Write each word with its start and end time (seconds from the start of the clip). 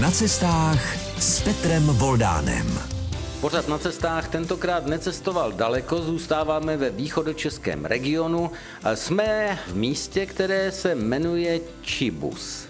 Na 0.00 0.10
cestách 0.10 0.96
s 1.18 1.42
Petrem 1.42 1.86
Voldánem. 1.86 2.78
Pořad 3.40 3.68
na 3.68 3.78
cestách 3.78 4.28
tentokrát 4.28 4.86
necestoval 4.86 5.52
daleko, 5.52 5.98
zůstáváme 5.98 6.76
ve 6.76 6.90
východočeském 6.90 7.84
regionu 7.84 8.50
a 8.84 8.96
jsme 8.96 9.58
v 9.68 9.76
místě, 9.76 10.26
které 10.26 10.72
se 10.72 10.94
jmenuje 10.94 11.60
Čibus 11.82 12.67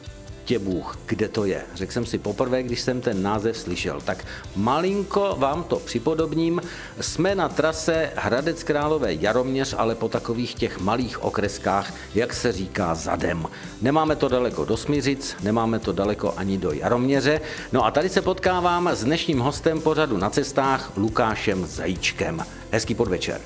tě 0.49 0.59
Bůh, 0.59 0.99
kde 1.07 1.29
to 1.29 1.45
je. 1.45 1.63
Řekl 1.75 1.93
jsem 1.93 2.07
si 2.07 2.19
poprvé, 2.19 2.63
když 2.63 2.81
jsem 2.81 3.01
ten 3.01 3.23
název 3.23 3.57
slyšel. 3.57 4.01
Tak 4.01 4.25
malinko 4.57 5.37
vám 5.39 5.63
to 5.63 5.77
připodobním. 5.77 6.61
Jsme 7.01 7.35
na 7.35 7.49
trase 7.49 8.11
Hradec 8.17 8.63
Králové 8.63 9.15
Jaroměř, 9.15 9.75
ale 9.79 9.95
po 9.95 10.09
takových 10.09 10.55
těch 10.55 10.81
malých 10.81 11.23
okreskách, 11.25 11.95
jak 12.15 12.35
se 12.35 12.53
říká, 12.53 12.95
zadem. 12.95 13.47
Nemáme 13.83 14.17
to 14.17 14.29
daleko 14.29 14.65
do 14.65 14.77
Smiřic, 14.77 15.37
nemáme 15.43 15.79
to 15.79 15.93
daleko 15.93 16.35
ani 16.37 16.59
do 16.59 16.73
Jaroměře. 16.73 17.41
No 17.73 17.85
a 17.85 17.91
tady 17.91 18.09
se 18.09 18.23
potkávám 18.23 18.89
s 18.89 19.05
dnešním 19.05 19.39
hostem 19.39 19.81
pořadu 19.81 20.17
na 20.17 20.31
cestách 20.31 20.93
Lukášem 20.97 21.67
Zajíčkem. 21.67 22.45
Hezký 22.71 22.95
podvečer. 22.95 23.41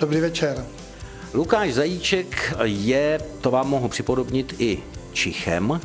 Dobrý 0.00 0.20
večer. 0.20 0.64
Lukáš 1.34 1.74
Zajíček 1.74 2.54
je, 2.64 3.20
to 3.40 3.50
vám 3.50 3.68
mohu 3.68 3.88
připodobnit, 3.88 4.54
i 4.58 4.82
Čichem, 5.12 5.80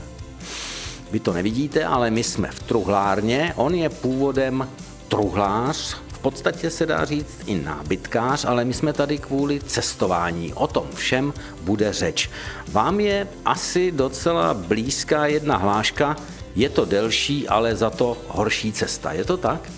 vy 1.12 1.20
to 1.20 1.34
nevidíte, 1.34 1.86
ale 1.86 2.12
my 2.12 2.24
jsme 2.24 2.52
v 2.52 2.64
truhlárně. 2.64 3.54
On 3.56 3.76
je 3.76 3.90
původem 3.90 4.70
truhlář, 5.08 5.98
v 6.08 6.20
podstatě 6.20 6.70
se 6.70 6.86
dá 6.86 7.06
říct 7.06 7.38
i 7.46 7.56
nábytkář, 7.56 8.46
ale 8.46 8.66
my 8.66 8.74
jsme 8.74 8.94
tady 8.94 9.18
kvůli 9.18 9.60
cestování. 9.60 10.54
O 10.54 10.68
tom 10.68 10.88
všem 10.94 11.34
bude 11.62 11.94
řeč. 11.94 12.30
Vám 12.72 13.00
je 13.00 13.28
asi 13.46 13.92
docela 13.92 14.54
blízká 14.54 15.26
jedna 15.26 15.58
hláška, 15.58 16.16
je 16.56 16.70
to 16.70 16.86
delší, 16.86 17.48
ale 17.48 17.76
za 17.76 17.90
to 17.90 18.18
horší 18.28 18.74
cesta. 18.74 19.12
Je 19.12 19.26
to 19.26 19.38
tak? 19.38 19.70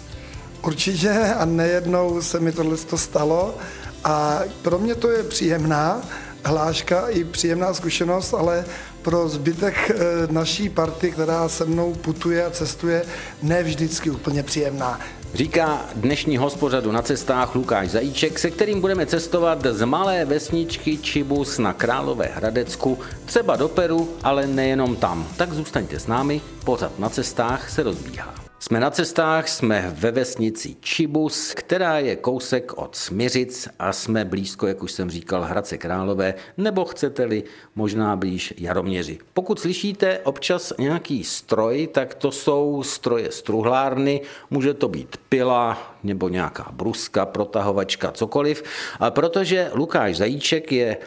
Určitě 0.64 1.12
a 1.12 1.46
nejednou 1.46 2.22
se 2.22 2.40
mi 2.40 2.52
tohle 2.52 2.78
stalo 2.78 3.56
a 4.04 4.40
pro 4.62 4.80
mě 4.80 4.96
to 4.96 5.10
je 5.10 5.24
příjemná 5.24 6.02
hláška 6.46 7.10
i 7.10 7.24
příjemná 7.24 7.74
zkušenost, 7.74 8.34
ale 8.34 8.66
pro 9.04 9.30
zbytek 9.30 9.92
eh, 9.92 9.96
naší 10.32 10.70
party, 10.70 11.12
která 11.12 11.50
se 11.50 11.66
mnou 11.66 11.94
putuje 11.94 12.46
a 12.46 12.50
cestuje, 12.50 13.06
ne 13.42 13.64
vždycky 13.64 14.10
úplně 14.10 14.44
příjemná. 14.44 15.00
Říká 15.34 15.86
dnešní 15.96 16.38
hospodřadu 16.38 16.92
na 16.92 17.02
cestách 17.02 17.56
Lukáš 17.56 17.90
Zajíček, 17.90 18.40
se 18.40 18.52
kterým 18.52 18.82
budeme 18.82 19.06
cestovat 19.06 19.66
z 19.66 19.86
malé 19.86 20.26
vesničky 20.26 20.98
Čibus 20.98 21.58
na 21.58 21.74
Králové 21.74 22.26
Hradecku, 22.26 23.00
třeba 23.26 23.56
do 23.56 23.68
Peru, 23.68 24.10
ale 24.24 24.48
nejenom 24.48 24.96
tam. 24.96 25.28
Tak 25.38 25.54
zůstaňte 25.54 26.00
s 26.00 26.08
námi, 26.08 26.42
pořad 26.66 27.00
na 27.00 27.10
cestách 27.10 27.70
se 27.70 27.84
rozbíhá. 27.84 28.43
Jsme 28.64 28.80
na 28.80 28.90
cestách, 28.90 29.48
jsme 29.48 29.94
ve 29.96 30.12
vesnici 30.12 30.76
Čibus, 30.80 31.54
která 31.54 32.00
je 32.00 32.16
kousek 32.16 32.78
od 32.78 32.96
Smiřic 32.96 33.68
a 33.80 33.94
jsme 33.94 34.26
blízko, 34.26 34.68
jak 34.68 34.84
už 34.84 34.92
jsem 34.92 35.10
říkal, 35.10 35.42
Hradce 35.44 35.78
Králové, 35.78 36.34
nebo 36.58 36.86
chcete-li 36.86 37.44
možná 37.76 38.16
blíž 38.16 38.54
Jaroměři. 38.58 39.20
Pokud 39.34 39.60
slyšíte 39.60 40.20
občas 40.20 40.74
nějaký 40.80 41.24
stroj, 41.24 41.88
tak 41.92 42.14
to 42.14 42.32
jsou 42.32 42.84
stroje 42.84 43.32
struhlárny, 43.32 44.22
může 44.50 44.74
to 44.74 44.88
být 44.88 45.18
pila 45.30 45.96
nebo 46.04 46.30
nějaká 46.30 46.68
bruska, 46.72 47.26
protahovačka, 47.26 48.12
cokoliv, 48.12 48.64
a 49.00 49.12
protože 49.12 49.72
Lukáš 49.74 50.18
Zajíček 50.18 50.72
je 50.72 50.98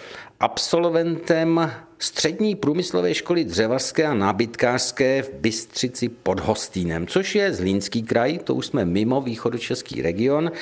absolventem 0.41 1.73
střední 1.99 2.55
průmyslové 2.55 3.15
školy 3.15 3.45
dřevařské 3.45 4.07
a 4.07 4.15
nábytkářské 4.15 5.23
v 5.23 5.33
Bystřici 5.33 6.09
pod 6.09 6.41
Hostýnem, 6.41 7.07
což 7.07 7.35
je 7.35 7.53
Zlínský 7.53 8.03
kraj, 8.03 8.39
to 8.39 8.55
už 8.55 8.67
jsme 8.67 8.85
mimo 8.85 9.21
východočeský 9.21 10.03
region. 10.03 10.53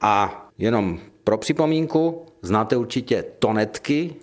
A 0.00 0.46
jenom 0.58 1.00
pro 1.24 1.38
připomínku, 1.38 2.26
znáte 2.42 2.76
určitě 2.76 3.24
tonetky, 3.38 4.14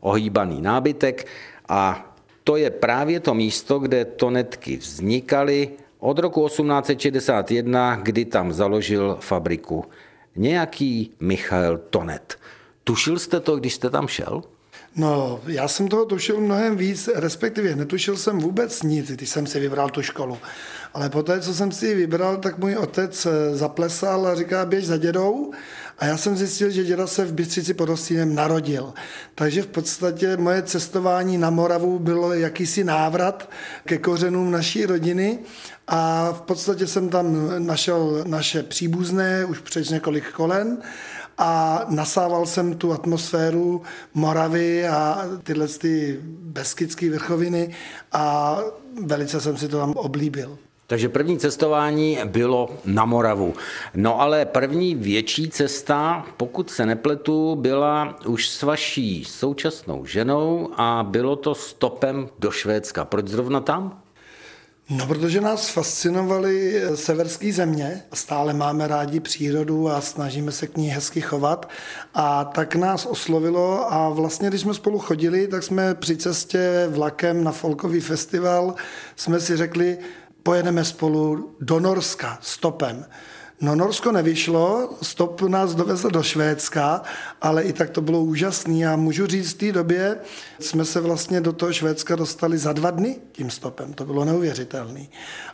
ohýbaný 0.00 0.62
nábytek 0.62 1.26
a 1.68 2.12
to 2.44 2.56
je 2.56 2.70
právě 2.70 3.20
to 3.20 3.34
místo, 3.34 3.78
kde 3.78 4.04
tonetky 4.04 4.76
vznikaly 4.76 5.70
od 5.98 6.18
roku 6.18 6.48
1861, 6.48 7.96
kdy 7.96 8.24
tam 8.24 8.52
založil 8.52 9.18
fabriku 9.20 9.84
nějaký 10.36 11.10
Michal 11.20 11.78
Tonet. 11.78 12.38
Tušil 12.88 13.18
jste 13.18 13.40
to, 13.40 13.56
když 13.56 13.74
jste 13.74 13.90
tam 13.90 14.08
šel? 14.08 14.42
No, 14.96 15.40
já 15.46 15.68
jsem 15.68 15.88
toho 15.88 16.04
tušil 16.04 16.40
mnohem 16.40 16.76
víc, 16.76 17.08
respektive 17.14 17.76
netušil 17.76 18.16
jsem 18.16 18.38
vůbec 18.38 18.82
nic, 18.82 19.10
když 19.10 19.28
jsem 19.28 19.46
si 19.46 19.60
vybral 19.60 19.90
tu 19.90 20.02
školu. 20.02 20.38
Ale 20.94 21.10
poté, 21.10 21.40
co 21.40 21.54
jsem 21.54 21.72
si 21.72 21.86
ji 21.86 21.94
vybral, 21.94 22.36
tak 22.36 22.58
můj 22.58 22.76
otec 22.76 23.26
eh, 23.26 23.56
zaplesal 23.56 24.26
a 24.26 24.34
říká, 24.34 24.66
běž 24.66 24.86
za 24.86 24.96
dědou. 24.96 25.52
A 25.98 26.06
já 26.06 26.16
jsem 26.16 26.36
zjistil, 26.36 26.70
že 26.70 26.84
děda 26.84 27.06
se 27.06 27.24
v 27.24 27.32
Bystřici 27.32 27.74
pod 27.74 27.88
Hostýnem 27.88 28.34
narodil. 28.34 28.92
Takže 29.34 29.62
v 29.62 29.66
podstatě 29.66 30.36
moje 30.36 30.62
cestování 30.62 31.38
na 31.38 31.50
Moravu 31.50 31.98
bylo 31.98 32.32
jakýsi 32.32 32.84
návrat 32.84 33.50
ke 33.84 33.98
kořenům 33.98 34.50
naší 34.50 34.86
rodiny 34.86 35.38
a 35.88 36.32
v 36.32 36.40
podstatě 36.40 36.86
jsem 36.86 37.08
tam 37.08 37.50
našel 37.66 38.24
naše 38.26 38.62
příbuzné 38.62 39.44
už 39.44 39.58
přes 39.58 39.90
několik 39.90 40.32
kolen 40.32 40.78
a 41.38 41.80
nasával 41.88 42.46
jsem 42.46 42.74
tu 42.78 42.92
atmosféru 42.92 43.82
Moravy 44.14 44.88
a 44.88 45.22
tyhle 45.42 45.68
ty 45.68 46.20
beskidské 46.40 47.10
vrchoviny 47.10 47.74
a 48.12 48.58
velice 49.04 49.40
jsem 49.40 49.56
si 49.56 49.68
to 49.68 49.78
tam 49.78 49.92
oblíbil. 49.92 50.58
Takže 50.88 51.08
první 51.08 51.38
cestování 51.38 52.18
bylo 52.24 52.70
na 52.84 53.04
Moravu. 53.04 53.54
No 53.94 54.20
ale 54.20 54.44
první 54.44 54.94
větší 54.94 55.50
cesta, 55.50 56.26
pokud 56.36 56.70
se 56.70 56.86
nepletu, 56.86 57.56
byla 57.56 58.18
už 58.26 58.48
s 58.48 58.62
vaší 58.62 59.24
současnou 59.24 60.06
ženou 60.06 60.70
a 60.76 61.06
bylo 61.08 61.36
to 61.36 61.54
stopem 61.54 62.28
do 62.38 62.50
Švédska. 62.50 63.04
Proč 63.04 63.28
zrovna 63.28 63.60
tam? 63.60 64.00
No, 64.90 65.06
protože 65.06 65.40
nás 65.40 65.68
fascinovaly 65.68 66.82
severské 66.94 67.52
země, 67.52 68.02
stále 68.12 68.52
máme 68.54 68.88
rádi 68.88 69.20
přírodu 69.20 69.88
a 69.88 70.00
snažíme 70.00 70.52
se 70.52 70.66
k 70.66 70.76
ní 70.76 70.88
hezky 70.88 71.20
chovat 71.20 71.68
a 72.14 72.44
tak 72.44 72.74
nás 72.74 73.06
oslovilo 73.06 73.92
a 73.92 74.08
vlastně, 74.08 74.48
když 74.48 74.60
jsme 74.60 74.74
spolu 74.74 74.98
chodili, 74.98 75.48
tak 75.48 75.62
jsme 75.62 75.94
při 75.94 76.16
cestě 76.16 76.86
vlakem 76.90 77.44
na 77.44 77.52
folkový 77.52 78.00
festival 78.00 78.74
jsme 79.16 79.40
si 79.40 79.56
řekli, 79.56 79.98
pojedeme 80.42 80.84
spolu 80.84 81.56
do 81.60 81.80
Norska 81.80 82.38
stopem. 82.40 83.06
No 83.60 83.74
Norsko 83.74 84.12
nevyšlo, 84.12 84.90
stop 85.02 85.42
nás 85.42 85.74
dovezl 85.74 86.10
do 86.10 86.22
Švédska, 86.22 87.02
ale 87.42 87.62
i 87.62 87.72
tak 87.72 87.90
to 87.90 88.00
bylo 88.00 88.20
úžasné 88.20 88.86
a 88.86 88.96
můžu 88.96 89.26
říct, 89.26 89.52
v 89.52 89.58
té 89.58 89.72
době 89.72 90.16
jsme 90.60 90.84
se 90.84 91.00
vlastně 91.00 91.40
do 91.40 91.52
toho 91.52 91.72
Švédska 91.72 92.16
dostali 92.16 92.58
za 92.58 92.72
dva 92.72 92.90
dny 92.90 93.16
tím 93.32 93.50
stopem, 93.50 93.92
to 93.92 94.04
bylo 94.04 94.24
neuvěřitelné. 94.24 95.06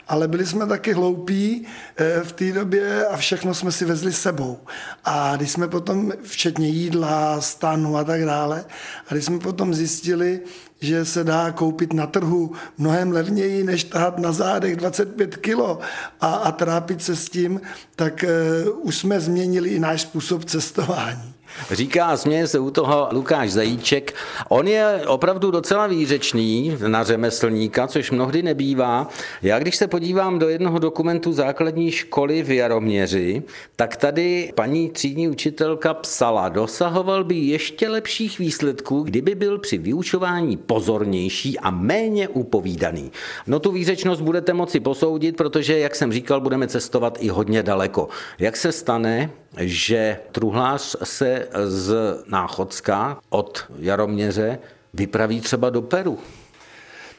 Ale 0.07 0.27
byli 0.27 0.45
jsme 0.45 0.67
taky 0.67 0.93
hloupí 0.93 1.67
eh, 1.97 2.21
v 2.23 2.31
té 2.31 2.51
době 2.51 3.07
a 3.07 3.17
všechno 3.17 3.53
jsme 3.53 3.71
si 3.71 3.85
vezli 3.85 4.13
sebou. 4.13 4.59
A 5.05 5.35
když 5.35 5.51
jsme 5.51 5.67
potom, 5.67 6.11
včetně 6.23 6.67
jídla, 6.67 7.41
stanu 7.41 7.97
a 7.97 8.03
tak 8.03 8.25
dále, 8.25 8.65
a 9.07 9.13
když 9.13 9.25
jsme 9.25 9.39
potom 9.39 9.73
zjistili, 9.73 10.41
že 10.83 11.05
se 11.05 11.23
dá 11.23 11.51
koupit 11.51 11.93
na 11.93 12.07
trhu 12.07 12.51
mnohem 12.77 13.11
levněji, 13.11 13.63
než 13.63 13.83
tahat 13.83 14.19
na 14.19 14.31
zádech 14.31 14.75
25 14.75 15.35
kilo 15.35 15.79
a, 16.21 16.27
a 16.27 16.51
trápit 16.51 17.03
se 17.03 17.15
s 17.15 17.29
tím, 17.29 17.61
tak 17.95 18.25
uh, 18.67 18.87
už 18.87 18.97
jsme 18.97 19.19
změnili 19.19 19.69
i 19.69 19.79
náš 19.79 20.01
způsob 20.01 20.45
cestování. 20.45 21.32
Říká, 21.71 22.17
směje 22.17 22.47
se 22.47 22.59
u 22.59 22.71
toho 22.71 23.07
Lukáš 23.11 23.51
Zajíček. 23.51 24.13
On 24.49 24.67
je 24.67 25.01
opravdu 25.07 25.51
docela 25.51 25.87
výřečný 25.87 26.77
na 26.87 27.03
řemeslníka, 27.03 27.87
což 27.87 28.11
mnohdy 28.11 28.43
nebývá. 28.43 29.09
Já 29.41 29.59
když 29.59 29.75
se 29.75 29.87
podívám 29.87 30.39
do 30.39 30.49
jednoho 30.49 30.79
dokumentu 30.79 31.33
základní 31.33 31.91
školy 31.91 32.43
v 32.43 32.51
Jaroměři, 32.51 33.43
tak 33.75 33.95
tady 33.95 34.51
paní 34.55 34.89
třídní 34.89 35.27
učitelka 35.27 35.93
psala, 35.93 36.49
dosahoval 36.49 37.23
by 37.23 37.35
ještě 37.35 37.89
lepších 37.89 38.39
výsledků, 38.39 39.03
kdyby 39.03 39.35
byl 39.35 39.59
při 39.59 39.77
vyučování 39.77 40.57
pozornější 40.57 41.59
a 41.59 41.69
méně 41.69 42.27
upovídaný. 42.27 43.11
No 43.47 43.59
tu 43.59 43.71
výřečnost 43.71 44.21
budete 44.21 44.53
moci 44.53 44.79
posoudit, 44.79 45.37
protože, 45.37 45.79
jak 45.79 45.95
jsem 45.95 46.13
říkal, 46.13 46.41
budeme 46.41 46.67
cestovat 46.67 47.17
i 47.21 47.29
hodně 47.29 47.63
daleko. 47.63 48.07
Jak 48.39 48.57
se 48.57 48.71
stane, 48.71 49.29
že 49.57 50.19
truhlář 50.31 50.95
se 51.03 51.47
z 51.65 51.95
Náchodska 52.27 53.19
od 53.29 53.65
Jaroměře 53.79 54.59
vypraví 54.93 55.41
třeba 55.41 55.69
do 55.69 55.81
Peru. 55.81 56.19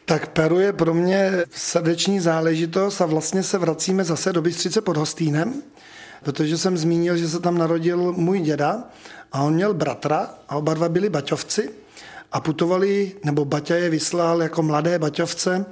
Tak 0.05 0.29
Peru 0.29 0.61
je 0.61 0.73
pro 0.73 0.95
mě 0.95 1.33
srdeční 1.51 2.21
záležitost 2.21 3.01
a 3.01 3.07
vlastně 3.07 3.43
se 3.43 3.59
vracíme 3.59 4.05
zase 4.05 4.33
do 4.33 4.43
Bystřice 4.43 4.81
pod 4.81 4.97
Hostýnem, 4.97 5.63
protože 6.23 6.59
jsem 6.59 6.79
zmínil, 6.79 7.17
že 7.17 7.29
se 7.29 7.41
tam 7.41 7.59
narodil 7.59 8.13
můj 8.13 8.41
děda 8.41 8.85
a 9.33 9.43
on 9.43 9.55
měl 9.55 9.75
bratra 9.75 10.31
a 10.49 10.57
oba 10.57 10.75
dva 10.75 10.89
byli 10.89 11.09
baťovci 11.09 11.71
a 12.33 12.41
putovali, 12.41 13.13
nebo 13.25 13.45
Baťa 13.45 13.75
je 13.77 13.91
vyslal 13.91 14.43
jako 14.43 14.63
mladé 14.63 14.99
baťovce 14.99 15.67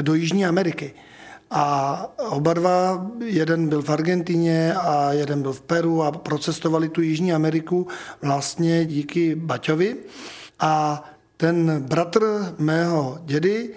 do 0.00 0.14
Jižní 0.14 0.46
Ameriky. 0.46 0.94
A 1.54 2.06
oba 2.30 2.52
dva, 2.52 3.06
jeden 3.24 3.68
byl 3.68 3.82
v 3.82 3.90
Argentině 3.90 4.74
a 4.74 5.12
jeden 5.12 5.42
byl 5.42 5.52
v 5.52 5.60
Peru 5.60 6.02
a 6.02 6.12
procestovali 6.12 6.88
tu 6.88 7.00
Jižní 7.00 7.32
Ameriku 7.32 7.86
vlastně 8.22 8.84
díky 8.86 9.34
Baťovi. 9.34 9.96
A 10.60 11.04
ten 11.36 11.82
bratr 11.82 12.54
mého 12.58 13.18
dědy 13.24 13.70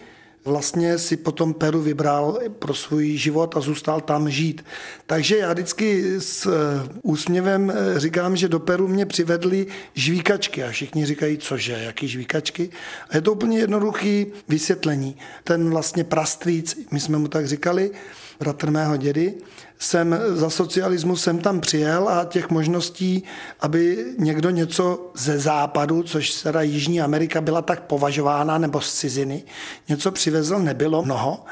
vlastně 0.46 0.98
si 0.98 1.18
potom 1.18 1.54
Peru 1.54 1.82
vybral 1.82 2.40
pro 2.60 2.74
svůj 2.74 3.18
život 3.18 3.58
a 3.58 3.60
zůstal 3.60 4.02
tam 4.02 4.30
žít. 4.30 4.66
Takže 5.06 5.38
já 5.38 5.54
vždycky 5.54 6.16
s 6.20 6.46
eh, 6.46 6.90
úsměvem 7.02 7.74
eh, 7.76 8.00
říkám, 8.00 8.36
že 8.36 8.48
do 8.48 8.60
Peru 8.60 8.88
mě 8.88 9.06
přivedli 9.06 9.68
žvíkačky 9.94 10.64
a 10.64 10.72
všichni 10.72 11.06
říkají, 11.06 11.38
cože, 11.38 11.80
jaký 11.82 12.08
žvíkačky. 12.08 12.70
A 13.10 13.16
je 13.16 13.22
to 13.22 13.32
úplně 13.32 13.60
jednoduchý 13.60 14.26
vysvětlení. 14.48 15.18
Ten 15.44 15.70
vlastně 15.70 16.04
prastrýc, 16.04 16.78
my 16.92 17.00
jsme 17.00 17.18
mu 17.18 17.28
tak 17.28 17.48
říkali, 17.48 17.92
bratr 18.40 18.72
mého 18.72 18.98
dědy, 18.98 19.34
jsem 19.80 20.20
za 20.28 20.50
socialismu 20.50 21.16
jsem 21.16 21.40
tam 21.40 21.62
přijel 21.62 22.10
a 22.10 22.26
těch 22.26 22.50
možností, 22.50 23.24
aby 23.60 24.06
někdo 24.18 24.50
něco 24.50 25.12
ze 25.16 25.40
západu, 25.40 26.04
což 26.04 26.42
teda 26.42 26.62
Jižní 26.62 27.02
Amerika 27.02 27.42
byla 27.42 27.62
tak 27.62 27.84
považována, 27.84 28.58
nebo 28.58 28.82
z 28.82 28.94
ciziny, 28.94 29.44
něco 29.90 30.12
přivezl, 30.12 30.60
nebylo 30.60 31.04
mnoho. 31.04 31.46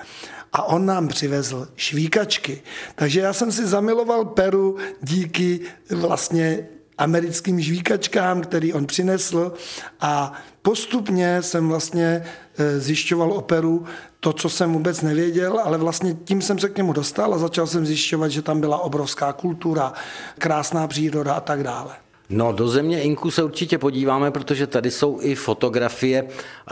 A 0.53 0.63
on 0.63 0.85
nám 0.85 1.07
přivezl 1.07 1.67
švíkačky. 1.75 2.61
Takže 2.95 3.19
já 3.19 3.33
jsem 3.33 3.51
si 3.51 3.67
zamiloval 3.67 4.25
Peru 4.25 4.77
díky 5.01 5.59
vlastně 5.89 6.67
americkým 6.97 7.61
žvíkačkám, 7.61 8.41
který 8.41 8.73
on 8.73 8.85
přinesl 8.85 9.53
a 10.01 10.33
postupně 10.61 11.41
jsem 11.41 11.69
vlastně 11.69 12.23
eh, 12.57 12.79
zjišťoval 12.79 13.31
operu 13.31 13.85
to, 14.19 14.33
co 14.33 14.49
jsem 14.49 14.73
vůbec 14.73 15.01
nevěděl, 15.01 15.59
ale 15.63 15.77
vlastně 15.77 16.13
tím 16.13 16.41
jsem 16.41 16.59
se 16.59 16.69
k 16.69 16.77
němu 16.77 16.93
dostal 16.93 17.33
a 17.33 17.37
začal 17.37 17.67
jsem 17.67 17.85
zjišťovat, 17.85 18.27
že 18.27 18.41
tam 18.41 18.61
byla 18.61 18.77
obrovská 18.77 19.33
kultura, 19.33 19.93
krásná 20.37 20.87
příroda 20.87 21.33
a 21.33 21.39
tak 21.39 21.63
dále. 21.63 22.02
No, 22.29 22.51
do 22.51 22.67
země 22.67 23.01
Inku 23.01 23.31
se 23.31 23.43
určitě 23.43 23.77
podíváme, 23.77 24.31
protože 24.31 24.67
tady 24.67 24.91
jsou 24.91 25.19
i 25.21 25.35
fotografie. 25.35 26.27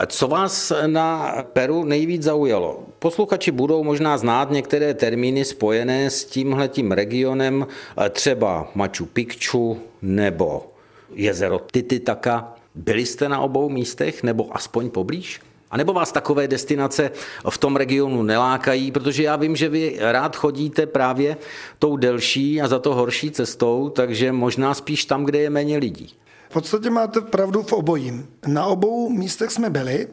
Co 0.06 0.28
vás 0.28 0.72
na 0.86 1.34
Peru 1.52 1.84
nejvíc 1.84 2.22
zaujalo? 2.22 2.82
Posluchači 2.98 3.50
budou 3.50 3.84
možná 3.84 4.18
znát 4.18 4.50
některé 4.50 4.94
termíny 4.94 5.44
spojené 5.44 6.10
s 6.10 6.24
tímhletím 6.24 6.92
regionem, 6.92 7.66
třeba 8.10 8.70
Machu 8.74 9.06
Picchu 9.06 9.80
nebo 10.02 10.72
jezero 11.14 11.58
Titicaca. 11.58 12.54
Byli 12.74 13.06
jste 13.06 13.28
na 13.28 13.40
obou 13.40 13.68
místech 13.68 14.22
nebo 14.22 14.56
aspoň 14.56 14.90
poblíž? 14.90 15.40
A 15.72 15.76
nebo 15.76 15.92
vás 15.92 16.12
takové 16.12 16.48
destinace 16.48 17.10
v 17.50 17.58
tom 17.58 17.76
regionu 17.76 18.22
nelákají, 18.22 18.92
protože 18.92 19.22
já 19.22 19.36
vím, 19.36 19.56
že 19.56 19.68
vy 19.68 19.96
rád 20.00 20.36
chodíte 20.36 20.86
právě 20.86 21.36
tou 21.78 21.96
delší 21.96 22.62
a 22.62 22.68
za 22.68 22.78
to 22.78 22.94
horší 22.94 23.30
cestou, 23.30 23.88
takže 23.88 24.32
možná 24.32 24.74
spíš 24.74 25.04
tam, 25.04 25.24
kde 25.24 25.38
je 25.38 25.50
méně 25.50 25.78
lidí. 25.78 26.14
V 26.50 26.52
podstatě 26.52 26.90
máte 26.90 27.20
pravdu 27.20 27.62
v 27.62 27.72
obojím. 27.72 28.26
Na 28.46 28.66
obou 28.66 29.08
místech 29.08 29.50
jsme 29.50 29.70
byli, 29.70 30.08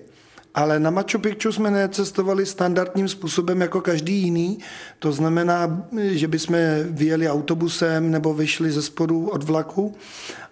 ale 0.56 0.80
na 0.80 0.90
Machu 0.90 1.19
Picchu 1.19 1.51
jsme 1.51 1.72
necestovali 1.72 2.46
standardním 2.46 3.07
způsobem 3.07 3.62
jako 3.62 3.81
každý 3.81 4.13
jiný. 4.13 4.60
To 5.00 5.12
znamená, 5.12 5.88
že 6.12 6.28
bychom 6.28 6.56
vyjeli 6.84 7.30
autobusem 7.30 8.12
nebo 8.12 8.34
vyšli 8.34 8.72
ze 8.72 8.81
spodu 8.81 9.28
od 9.28 9.44
vlaku, 9.44 9.96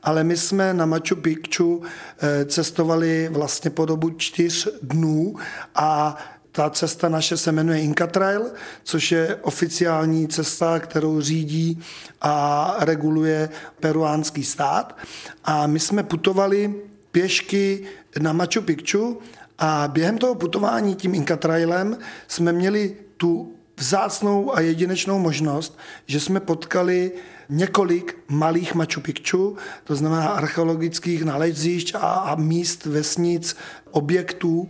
ale 0.04 0.24
my 0.24 0.38
jsme 0.38 0.74
na 0.74 0.86
Machu 0.86 1.16
Picchu 1.16 1.82
eh, 2.20 2.46
cestovali 2.46 3.30
vlastně 3.32 3.72
po 3.72 3.86
dobu 3.86 4.10
čtyř 4.10 4.68
dnů 4.82 5.36
a 5.76 6.18
ta 6.52 6.70
cesta 6.70 7.10
naše 7.10 7.38
se 7.38 7.52
jmenuje 7.52 7.80
Inca 7.80 8.08
Trail, 8.08 8.42
což 8.84 9.12
je 9.12 9.36
oficiální 9.42 10.28
cesta, 10.28 10.80
kterou 10.80 11.22
řídí 11.22 11.82
a 12.22 12.76
reguluje 12.80 13.50
peruánský 13.80 14.44
stát. 14.44 14.98
A 15.44 15.68
my 15.68 15.80
jsme 15.80 16.04
putovali 16.04 16.76
pěšky 17.12 17.84
na 18.20 18.34
Machu 18.34 18.62
Picchu 18.62 19.22
a 19.60 19.88
během 19.88 20.18
toho 20.18 20.36
putování 20.36 20.96
tím 20.96 21.16
Inca 21.16 21.36
Trailem 21.36 21.98
jsme 22.28 22.54
měli 22.54 22.96
tu 23.18 23.54
vzácnou 23.78 24.56
a 24.56 24.60
jedinečnou 24.60 25.20
možnost, 25.20 25.78
že 26.06 26.20
jsme 26.20 26.40
potkali 26.40 27.12
několik 27.50 28.18
malých 28.28 28.76
Machu 28.76 29.02
Picchu, 29.02 29.58
to 29.84 29.96
znamená 29.96 30.28
archeologických 30.28 31.24
nalezišť 31.24 31.96
a, 31.96 32.00
a 32.00 32.36
míst, 32.36 32.86
vesnic, 32.86 33.56
objektů, 33.92 34.70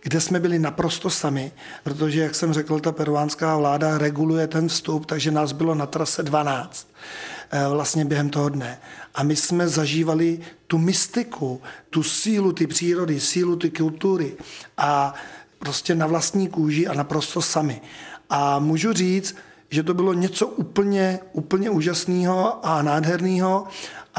kde 0.00 0.20
jsme 0.20 0.40
byli 0.40 0.58
naprosto 0.58 1.10
sami, 1.10 1.52
protože, 1.84 2.20
jak 2.20 2.34
jsem 2.34 2.52
řekl, 2.52 2.80
ta 2.80 2.92
peruánská 2.92 3.56
vláda 3.56 3.98
reguluje 3.98 4.46
ten 4.46 4.68
vstup, 4.68 5.06
takže 5.06 5.30
nás 5.30 5.52
bylo 5.52 5.74
na 5.74 5.86
trase 5.86 6.22
12 6.22 6.88
eh, 7.50 7.68
vlastně 7.68 8.04
během 8.04 8.30
toho 8.30 8.48
dne. 8.48 8.80
A 9.14 9.22
my 9.22 9.36
jsme 9.36 9.68
zažívali 9.68 10.40
tu 10.66 10.78
mystiku, 10.78 11.62
tu 11.90 12.02
sílu 12.02 12.52
ty 12.52 12.66
přírody, 12.66 13.20
sílu 13.20 13.56
ty 13.56 13.70
kultury 13.70 14.36
a 14.76 15.14
prostě 15.58 15.94
na 15.94 16.06
vlastní 16.06 16.48
kůži 16.48 16.86
a 16.86 16.94
naprosto 16.94 17.42
sami. 17.42 17.80
A 18.30 18.58
můžu 18.58 18.92
říct, 18.92 19.36
že 19.70 19.82
to 19.82 19.94
bylo 19.94 20.12
něco 20.14 20.46
úplně, 20.46 21.18
úplně 21.32 21.70
úžasného 21.70 22.66
a 22.66 22.82
nádherného. 22.82 23.66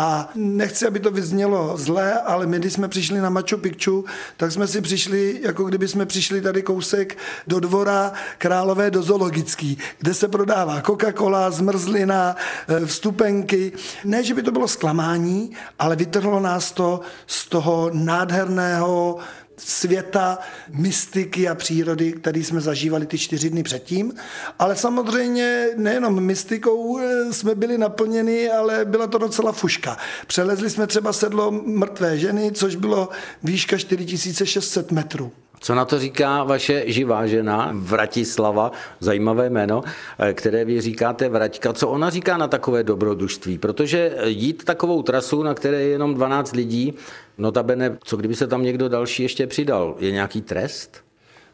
A 0.02 0.30
nechci, 0.36 0.88
aby 0.88 1.00
to 1.00 1.12
vyznělo 1.12 1.78
zlé, 1.78 2.14
ale 2.14 2.48
my, 2.48 2.60
když 2.60 2.74
jsme 2.74 2.88
přišli 2.88 3.22
na 3.22 3.30
Machu 3.30 3.58
Picchu, 3.58 4.06
tak 4.38 4.52
jsme 4.52 4.68
si 4.68 4.82
přišli, 4.82 5.40
jako 5.44 5.64
kdyby 5.64 5.88
jsme 5.88 6.06
přišli 6.06 6.42
tady 6.42 6.62
kousek 6.62 7.18
do 7.48 7.60
dvora 7.60 8.14
Králové 8.38 8.92
do 8.92 9.04
zoologický, 9.04 9.78
kde 10.00 10.14
se 10.14 10.28
prodává 10.28 10.82
Coca-Cola, 10.82 11.52
zmrzlina, 11.52 12.36
eh, 12.68 12.86
vstupenky. 12.86 13.72
Ne, 14.06 14.24
že 14.24 14.34
by 14.34 14.44
to 14.44 14.52
bylo 14.52 14.68
zklamání, 14.68 15.52
ale 15.80 15.96
vytrhlo 15.96 16.40
nás 16.40 16.72
to 16.72 17.02
z 17.28 17.48
toho 17.50 17.90
nádherného 17.94 19.18
světa, 19.66 20.40
mystiky 20.70 21.50
a 21.50 21.56
přírody, 21.56 22.14
který 22.14 22.44
jsme 22.44 22.62
zažívali 22.62 23.06
ty 23.06 23.18
čtyři 23.18 23.50
dny 23.50 23.64
předtím. 23.64 24.14
Ale 24.60 24.76
samozřejmě 24.76 25.68
nejenom 25.78 26.24
mystikou 26.24 27.00
eh, 27.00 27.34
jsme 27.34 27.56
byli 27.56 27.78
naplněni, 27.78 28.50
ale 28.50 28.86
byla 28.86 29.08
to 29.08 29.18
docela 29.18 29.52
fuška. 29.52 29.98
Přelezli 30.28 30.70
jsme 30.70 30.88
třeba 30.88 31.14
sedlo 31.14 31.52
mrtvé 31.52 32.18
ženy, 32.18 32.52
což 32.52 32.76
bylo 32.76 33.10
výška 33.44 33.78
4600 33.78 34.92
metrů. 34.92 35.32
Co 35.64 35.76
na 35.76 35.86
to 35.86 36.00
říká 36.00 36.44
vaše 36.44 36.84
živá 36.88 37.28
žena, 37.28 37.72
Vratislava, 37.74 38.72
zajímavé 39.00 39.50
jméno, 39.50 39.84
eh, 40.20 40.34
které 40.34 40.66
vy 40.66 40.82
říkáte 40.82 41.30
Vraťka. 41.30 41.74
Co 41.74 41.88
ona 41.88 42.10
říká 42.10 42.38
na 42.38 42.48
takové 42.48 42.84
dobrodružství? 42.84 43.58
Protože 43.58 44.16
jít 44.26 44.64
takovou 44.64 45.04
trasu, 45.04 45.44
na 45.44 45.54
které 45.54 45.82
je 45.82 45.88
jenom 45.88 46.14
12 46.14 46.56
lidí, 46.56 46.94
notabene, 47.38 47.98
co 48.04 48.18
kdyby 48.18 48.36
se 48.36 48.48
tam 48.48 48.64
někdo 48.64 48.90
další 48.90 49.24
ještě 49.24 49.48
přidal? 49.48 49.96
Je 50.00 50.12
nějaký 50.12 50.42
trest? 50.42 51.04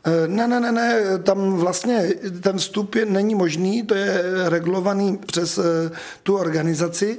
Eh, 0.05 0.27
ne, 0.27 0.48
ne, 0.48 0.60
ne, 0.60 0.72
ne, 0.72 1.01
tam 1.24 1.53
vlastně 1.53 2.10
ten 2.41 2.58
vstup 2.58 2.96
je, 2.96 3.05
není 3.05 3.36
možný, 3.36 3.84
to 3.84 3.96
je 3.96 4.24
regulovaný 4.46 5.17
přes 5.17 5.58
eh, 5.58 5.91
tu 6.24 6.38
organizaci, 6.38 7.17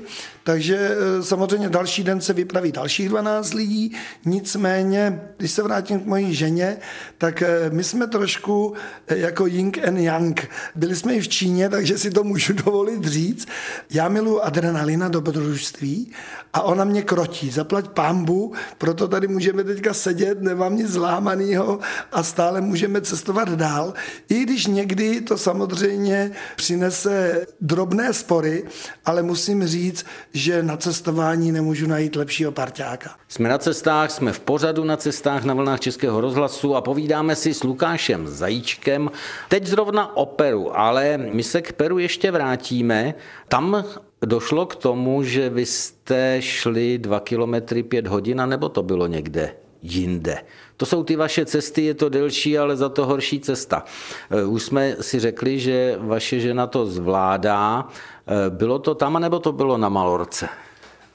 takže 0.48 0.76
eh, 0.76 1.22
samozřejmě 1.22 1.68
další 1.68 2.04
den 2.04 2.20
se 2.20 2.32
vypraví 2.32 2.72
dalších 2.72 3.08
12 3.08 3.54
lidí, 3.54 3.96
nicméně, 4.24 5.20
když 5.36 5.50
se 5.50 5.62
vrátím 5.62 6.00
k 6.00 6.06
mojí 6.06 6.34
ženě, 6.34 6.76
tak 7.18 7.42
my 7.70 7.84
jsme 7.84 8.06
trošku 8.06 8.74
jako 9.08 9.46
Ying 9.46 9.88
and 9.88 9.98
Yang. 9.98 10.48
Byli 10.74 10.96
jsme 10.96 11.14
i 11.14 11.20
v 11.20 11.28
Číně, 11.28 11.68
takže 11.68 11.98
si 11.98 12.10
to 12.10 12.24
můžu 12.24 12.52
dovolit 12.64 13.04
říct. 13.04 13.48
Já 13.90 14.08
miluji 14.08 14.40
adrenalina 14.40 15.08
dobrodružství 15.08 16.12
a 16.52 16.62
ona 16.62 16.84
mě 16.84 17.02
krotí. 17.02 17.50
Zaplať 17.50 17.88
pámbu, 17.88 18.52
proto 18.78 19.08
tady 19.08 19.28
můžeme 19.28 19.64
teďka 19.64 19.94
sedět, 19.94 20.42
nemám 20.42 20.76
nic 20.76 20.88
zlámaného 20.88 21.78
a 22.12 22.22
stále 22.22 22.60
můžeme 22.60 23.00
cestovat 23.00 23.48
dál. 23.48 23.94
I 24.28 24.42
když 24.42 24.66
někdy 24.66 25.20
to 25.20 25.38
samozřejmě 25.38 26.30
přinese 26.56 27.46
drobné 27.60 28.12
spory, 28.12 28.64
ale 29.04 29.22
musím 29.22 29.66
říct, 29.66 30.06
že 30.38 30.62
na 30.62 30.76
cestování 30.76 31.52
nemůžu 31.52 31.86
najít 31.86 32.16
lepšího 32.16 32.52
parťáka. 32.52 33.10
Jsme 33.28 33.48
na 33.48 33.58
cestách, 33.58 34.10
jsme 34.10 34.32
v 34.32 34.40
pořadu 34.40 34.84
na 34.84 34.96
cestách 34.96 35.44
na 35.44 35.54
vlnách 35.54 35.80
Českého 35.80 36.20
rozhlasu 36.20 36.76
a 36.76 36.80
povídáme 36.80 37.36
si 37.36 37.54
s 37.54 37.62
Lukášem 37.62 38.28
Zajíčkem. 38.28 39.10
Teď 39.48 39.66
zrovna 39.66 40.16
o 40.16 40.26
Peru, 40.26 40.78
ale 40.78 41.18
my 41.18 41.42
se 41.42 41.62
k 41.62 41.72
Peru 41.72 41.98
ještě 41.98 42.30
vrátíme. 42.30 43.14
Tam 43.48 43.84
došlo 44.22 44.66
k 44.66 44.76
tomu, 44.76 45.22
že 45.22 45.50
vy 45.50 45.66
jste 45.66 46.36
šli 46.40 46.98
dva 46.98 47.20
kilometry 47.20 47.82
pět 47.82 48.06
hodin, 48.06 48.42
nebo 48.46 48.68
to 48.68 48.82
bylo 48.82 49.06
někde 49.06 49.54
jinde? 49.82 50.38
To 50.76 50.86
jsou 50.86 51.04
ty 51.04 51.16
vaše 51.16 51.46
cesty, 51.46 51.82
je 51.82 51.94
to 51.94 52.08
delší, 52.08 52.58
ale 52.58 52.76
za 52.76 52.88
to 52.88 53.06
horší 53.06 53.40
cesta. 53.40 53.84
Eh, 54.30 54.44
už 54.44 54.62
jsme 54.62 54.96
si 55.00 55.18
řekli, 55.18 55.58
že 55.58 55.96
vaše 56.00 56.40
žena 56.40 56.66
to 56.66 56.86
zvládá. 56.86 57.88
Eh, 58.28 58.50
bylo 58.50 58.78
to 58.78 58.94
tam, 58.94 59.20
nebo 59.20 59.38
to 59.38 59.52
bylo 59.52 59.78
na 59.78 59.88
Malorce? 59.88 60.48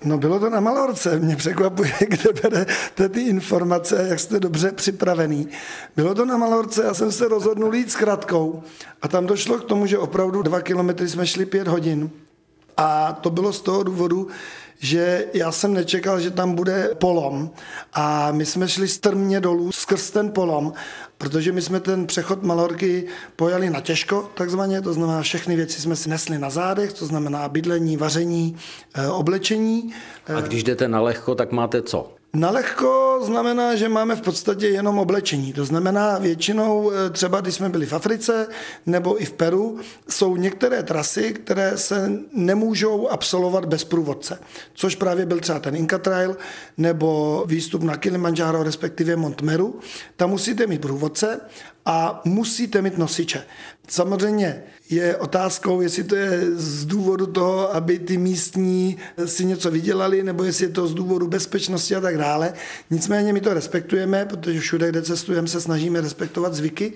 No 0.06 0.18
bylo 0.18 0.40
to 0.40 0.50
na 0.50 0.60
Malorce, 0.60 1.20
mě 1.20 1.36
překvapuje, 1.36 1.94
kde 2.08 2.34
berete 2.42 3.10
ty 3.10 3.22
informace, 3.22 4.06
jak 4.10 4.20
jste 4.20 4.40
dobře 4.40 4.72
připravený. 4.72 5.48
Bylo 5.96 6.16
to 6.16 6.26
na 6.26 6.38
Malorce, 6.38 6.84
já 6.84 6.94
jsem 6.94 7.12
se 7.12 7.28
rozhodnul 7.28 7.76
jít 7.76 7.92
s 7.92 7.96
kratkou 7.96 8.64
a 9.02 9.08
tam 9.08 9.26
došlo 9.26 9.58
k 9.58 9.64
tomu, 9.64 9.86
že 9.86 9.98
opravdu 9.98 10.42
dva 10.42 10.62
kilometry 10.62 11.10
jsme 11.10 11.28
šli 11.28 11.46
pět 11.46 11.68
hodin. 11.68 12.10
A 12.78 13.14
to 13.14 13.30
bylo 13.30 13.54
z 13.54 13.62
toho 13.62 13.84
důvodu, 13.84 14.28
že 14.84 15.26
já 15.34 15.52
jsem 15.52 15.74
nečekal, 15.74 16.20
že 16.20 16.32
tam 16.32 16.56
bude 16.56 16.90
polom 16.98 17.50
a 17.94 18.32
my 18.32 18.46
jsme 18.46 18.68
šli 18.68 18.88
strmě 18.88 19.40
dolů 19.40 19.72
skrz 19.72 20.12
ten 20.12 20.32
polom, 20.32 20.74
protože 21.18 21.52
my 21.52 21.62
jsme 21.62 21.80
ten 21.80 22.08
přechod 22.08 22.44
Malorky 22.44 23.08
pojali 23.36 23.70
na 23.70 23.82
těžko, 23.82 24.30
takzvaně, 24.34 24.82
to 24.82 24.94
znamená 24.94 25.22
všechny 25.22 25.56
věci 25.56 25.82
jsme 25.82 25.96
si 25.96 26.10
nesli 26.10 26.38
na 26.38 26.50
zádech, 26.50 26.94
to 26.94 27.06
znamená 27.06 27.50
bydlení, 27.50 27.98
vaření, 27.98 28.58
eh, 28.96 29.08
oblečení. 29.08 29.94
A 30.36 30.42
když 30.42 30.64
jdete 30.64 30.88
na 30.88 31.02
lehko, 31.02 31.36
tak 31.36 31.52
máte 31.52 31.82
co? 31.82 32.23
Na 32.36 32.50
lehko 32.52 33.20
znamená, 33.24 33.76
že 33.76 33.90
máme 33.90 34.16
v 34.16 34.22
podstatě 34.22 34.68
jenom 34.68 35.00
oblečení. 35.00 35.54
To 35.54 35.66
znamená 35.66 36.18
většinou, 36.18 36.92
eh, 36.92 37.10
třeba 37.10 37.42
když 37.42 37.56
jsme 37.56 37.70
byli 37.70 37.86
v 37.86 37.94
Africe 37.94 38.48
nebo 38.86 39.22
i 39.22 39.26
v 39.26 39.34
Peru, 39.34 39.80
jsou 40.10 40.36
některé 40.36 40.84
trasy, 40.84 41.34
které 41.34 41.78
se 41.78 42.12
nemůžou 42.34 43.08
absolvovat 43.08 43.66
bez 43.66 43.84
průvodce. 43.84 44.40
Což 44.74 44.96
právě 44.96 45.26
byl 45.26 45.40
třeba 45.40 45.60
ten 45.60 45.76
Inca 45.76 45.98
Trail 45.98 46.38
nebo 46.78 47.44
výstup 47.48 47.84
na 47.84 47.98
Kilimanjaro, 47.98 48.64
respektive 48.64 49.16
Mont 49.16 49.42
Meru. 49.42 49.80
Tam 50.16 50.30
musíte 50.30 50.68
mít 50.68 50.82
průvodce 50.82 51.42
a 51.86 52.22
musíte 52.26 52.82
mít 52.82 52.98
nosiče. 52.98 53.44
Samozřejmě 53.88 54.64
je 54.90 55.18
otázkou, 55.18 55.82
jestli 55.82 56.04
to 56.04 56.16
je 56.16 56.40
z 56.56 56.86
důvodu 56.86 57.26
toho, 57.26 57.76
aby 57.76 58.00
ty 58.00 58.18
místní 58.18 58.98
si 59.26 59.46
něco 59.46 59.72
vydělali, 59.72 60.24
nebo 60.24 60.44
jestli 60.44 60.66
je 60.66 60.70
to 60.70 60.88
z 60.88 60.94
důvodu 60.94 61.28
bezpečnosti 61.28 61.96
a 61.96 62.02
tak 62.02 62.18
dále. 62.18 62.54
Nicméně 62.90 63.34
my 63.34 63.42
to 63.42 63.54
respektujeme, 63.54 64.26
protože 64.26 64.60
všude, 64.60 64.90
kde 64.90 65.02
cestujeme, 65.02 65.48
se 65.48 65.62
snažíme 65.62 66.02
respektovat 66.02 66.54
zvyky, 66.54 66.94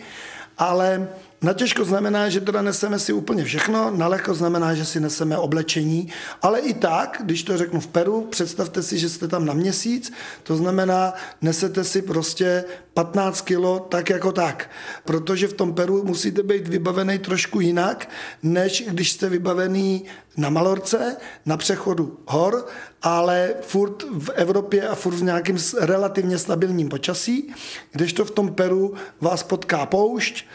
ale 0.57 1.07
na 1.41 1.53
těžko 1.53 1.85
znamená, 1.85 2.29
že 2.29 2.41
teda 2.41 2.61
neseme 2.61 2.99
si 2.99 3.13
úplně 3.13 3.43
všechno, 3.43 3.91
na 3.91 4.07
lehko 4.07 4.33
znamená, 4.33 4.73
že 4.73 4.85
si 4.85 4.99
neseme 4.99 5.37
oblečení, 5.37 6.09
ale 6.41 6.59
i 6.59 6.73
tak, 6.73 7.21
když 7.23 7.43
to 7.43 7.57
řeknu 7.57 7.79
v 7.79 7.87
Peru, 7.87 8.21
představte 8.21 8.83
si, 8.83 8.97
že 8.97 9.09
jste 9.09 9.27
tam 9.27 9.45
na 9.45 9.53
měsíc, 9.53 10.13
to 10.43 10.57
znamená, 10.57 11.13
nesete 11.41 11.83
si 11.83 12.01
prostě 12.01 12.63
15 12.93 13.41
kilo 13.41 13.79
tak 13.79 14.09
jako 14.09 14.31
tak, 14.31 14.69
protože 15.05 15.47
v 15.47 15.53
tom 15.53 15.73
Peru 15.73 16.03
musíte 16.03 16.43
být 16.43 16.67
vybavený 16.67 17.19
trošku 17.19 17.59
jinak, 17.59 18.09
než 18.43 18.83
když 18.87 19.11
jste 19.11 19.29
vybavený 19.29 20.05
na 20.37 20.49
Malorce, 20.49 21.17
na 21.45 21.57
přechodu 21.57 22.19
hor, 22.27 22.65
ale 23.01 23.53
furt 23.61 24.03
v 24.03 24.29
Evropě 24.29 24.87
a 24.87 24.95
furt 24.95 25.15
v 25.15 25.23
nějakém 25.23 25.57
relativně 25.79 26.37
stabilním 26.37 26.89
počasí, 26.89 27.53
kdežto 27.91 28.25
v 28.25 28.31
tom 28.31 28.53
Peru 28.53 28.93
vás 29.21 29.43
potká 29.43 29.85
poušť, 29.85 30.45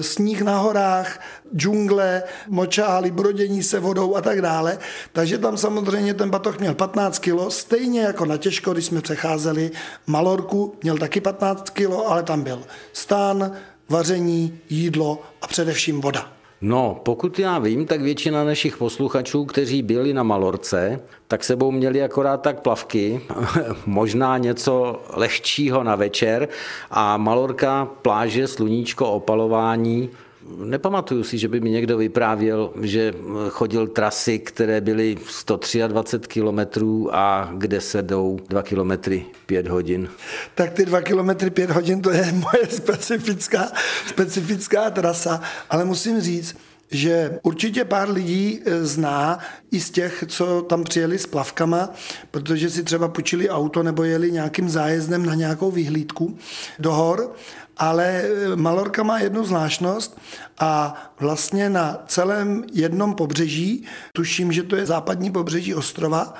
sníh 0.00 0.42
na 0.42 0.58
horách, 0.58 1.20
džungle, 1.56 2.22
močály, 2.48 3.10
brodění 3.10 3.62
se 3.62 3.80
vodou 3.80 4.16
a 4.16 4.20
tak 4.20 4.42
dále. 4.42 4.78
Takže 5.12 5.38
tam 5.38 5.56
samozřejmě 5.56 6.14
ten 6.14 6.30
batoh 6.30 6.58
měl 6.58 6.74
15 6.74 7.18
kg, 7.18 7.36
stejně 7.48 8.00
jako 8.00 8.24
na 8.24 8.36
těžko, 8.36 8.72
když 8.72 8.84
jsme 8.84 9.00
přecházeli 9.00 9.70
Malorku, 10.06 10.74
měl 10.82 10.98
taky 10.98 11.20
15 11.20 11.70
kg, 11.70 11.90
ale 12.06 12.22
tam 12.22 12.42
byl 12.42 12.62
stán, 12.92 13.52
vaření, 13.88 14.58
jídlo 14.68 15.22
a 15.42 15.46
především 15.46 16.00
voda. 16.00 16.41
No, 16.62 17.00
pokud 17.02 17.38
já 17.38 17.58
vím, 17.58 17.86
tak 17.86 18.00
většina 18.00 18.44
našich 18.44 18.76
posluchačů, 18.76 19.44
kteří 19.44 19.82
byli 19.82 20.12
na 20.12 20.22
Malorce, 20.22 21.00
tak 21.28 21.44
sebou 21.44 21.70
měli 21.70 22.02
akorát 22.02 22.42
tak 22.42 22.60
plavky, 22.60 23.20
možná 23.86 24.38
něco 24.38 25.02
lehčího 25.16 25.82
na 25.82 25.96
večer 25.96 26.48
a 26.90 27.16
Malorka, 27.16 27.88
pláže, 28.02 28.48
sluníčko, 28.48 29.12
opalování, 29.12 30.10
Nepamatuju 30.56 31.24
si, 31.24 31.38
že 31.38 31.48
by 31.48 31.60
mi 31.60 31.70
někdo 31.70 31.96
vyprávěl, 31.98 32.72
že 32.82 33.14
chodil 33.48 33.86
trasy, 33.86 34.38
které 34.38 34.80
byly 34.80 35.16
123 35.28 36.28
kilometrů 36.28 37.14
a 37.16 37.52
kde 37.56 37.80
se 37.80 38.02
jdou 38.02 38.38
2 38.48 38.62
kilometry 38.62 39.26
5 39.46 39.68
hodin. 39.68 40.08
Tak 40.54 40.72
ty 40.72 40.86
2 40.86 41.00
kilometry 41.00 41.50
5 41.50 41.70
hodin 41.70 42.02
to 42.02 42.10
je 42.10 42.32
moje 42.32 42.66
specifická, 42.68 43.72
specifická 44.06 44.90
trasa, 44.90 45.40
ale 45.70 45.84
musím 45.84 46.20
říct, 46.20 46.56
že 46.92 47.38
určitě 47.42 47.84
pár 47.84 48.10
lidí 48.10 48.60
e, 48.64 48.86
zná 48.86 49.38
i 49.70 49.80
z 49.80 49.90
těch, 49.90 50.24
co 50.28 50.62
tam 50.62 50.84
přijeli 50.84 51.18
s 51.18 51.26
plavkama, 51.26 51.90
protože 52.30 52.70
si 52.70 52.82
třeba 52.82 53.08
počili 53.08 53.50
auto 53.50 53.82
nebo 53.82 54.04
jeli 54.04 54.32
nějakým 54.32 54.68
zájezdem 54.68 55.26
na 55.26 55.34
nějakou 55.34 55.70
vyhlídku 55.70 56.36
do 56.78 56.92
hor 56.92 57.32
ale 57.76 58.22
eh, 58.22 58.56
Malorka 58.56 59.02
má 59.02 59.18
jednu 59.18 59.44
zvláštnost 59.44 60.20
a 60.58 60.94
vlastně 61.20 61.70
na 61.70 62.02
celém 62.06 62.64
jednom 62.72 63.14
pobřeží, 63.14 63.86
tuším, 64.12 64.52
že 64.52 64.62
to 64.62 64.76
je 64.76 64.86
západní 64.86 65.30
pobřeží 65.30 65.74
ostrova, 65.74 66.34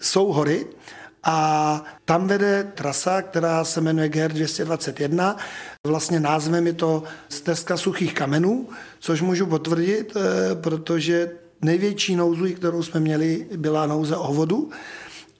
jsou 0.00 0.32
hory 0.32 0.66
a 1.24 1.84
tam 2.04 2.26
vede 2.26 2.72
trasa, 2.74 3.22
která 3.22 3.64
se 3.64 3.80
jmenuje 3.80 4.08
GR 4.08 4.32
221. 4.32 5.36
Vlastně 5.86 6.20
názvem 6.20 6.66
je 6.66 6.72
to 6.72 7.02
Stezka 7.28 7.76
suchých 7.76 8.14
kamenů, 8.14 8.68
což 9.00 9.22
můžu 9.22 9.46
potvrdit, 9.46 10.16
eh, 10.16 10.54
protože 10.54 11.30
největší 11.62 12.16
nouzu, 12.16 12.54
kterou 12.54 12.82
jsme 12.82 13.00
měli, 13.00 13.46
byla 13.56 13.86
nouze 13.86 14.16
o 14.16 14.34
vodu 14.34 14.70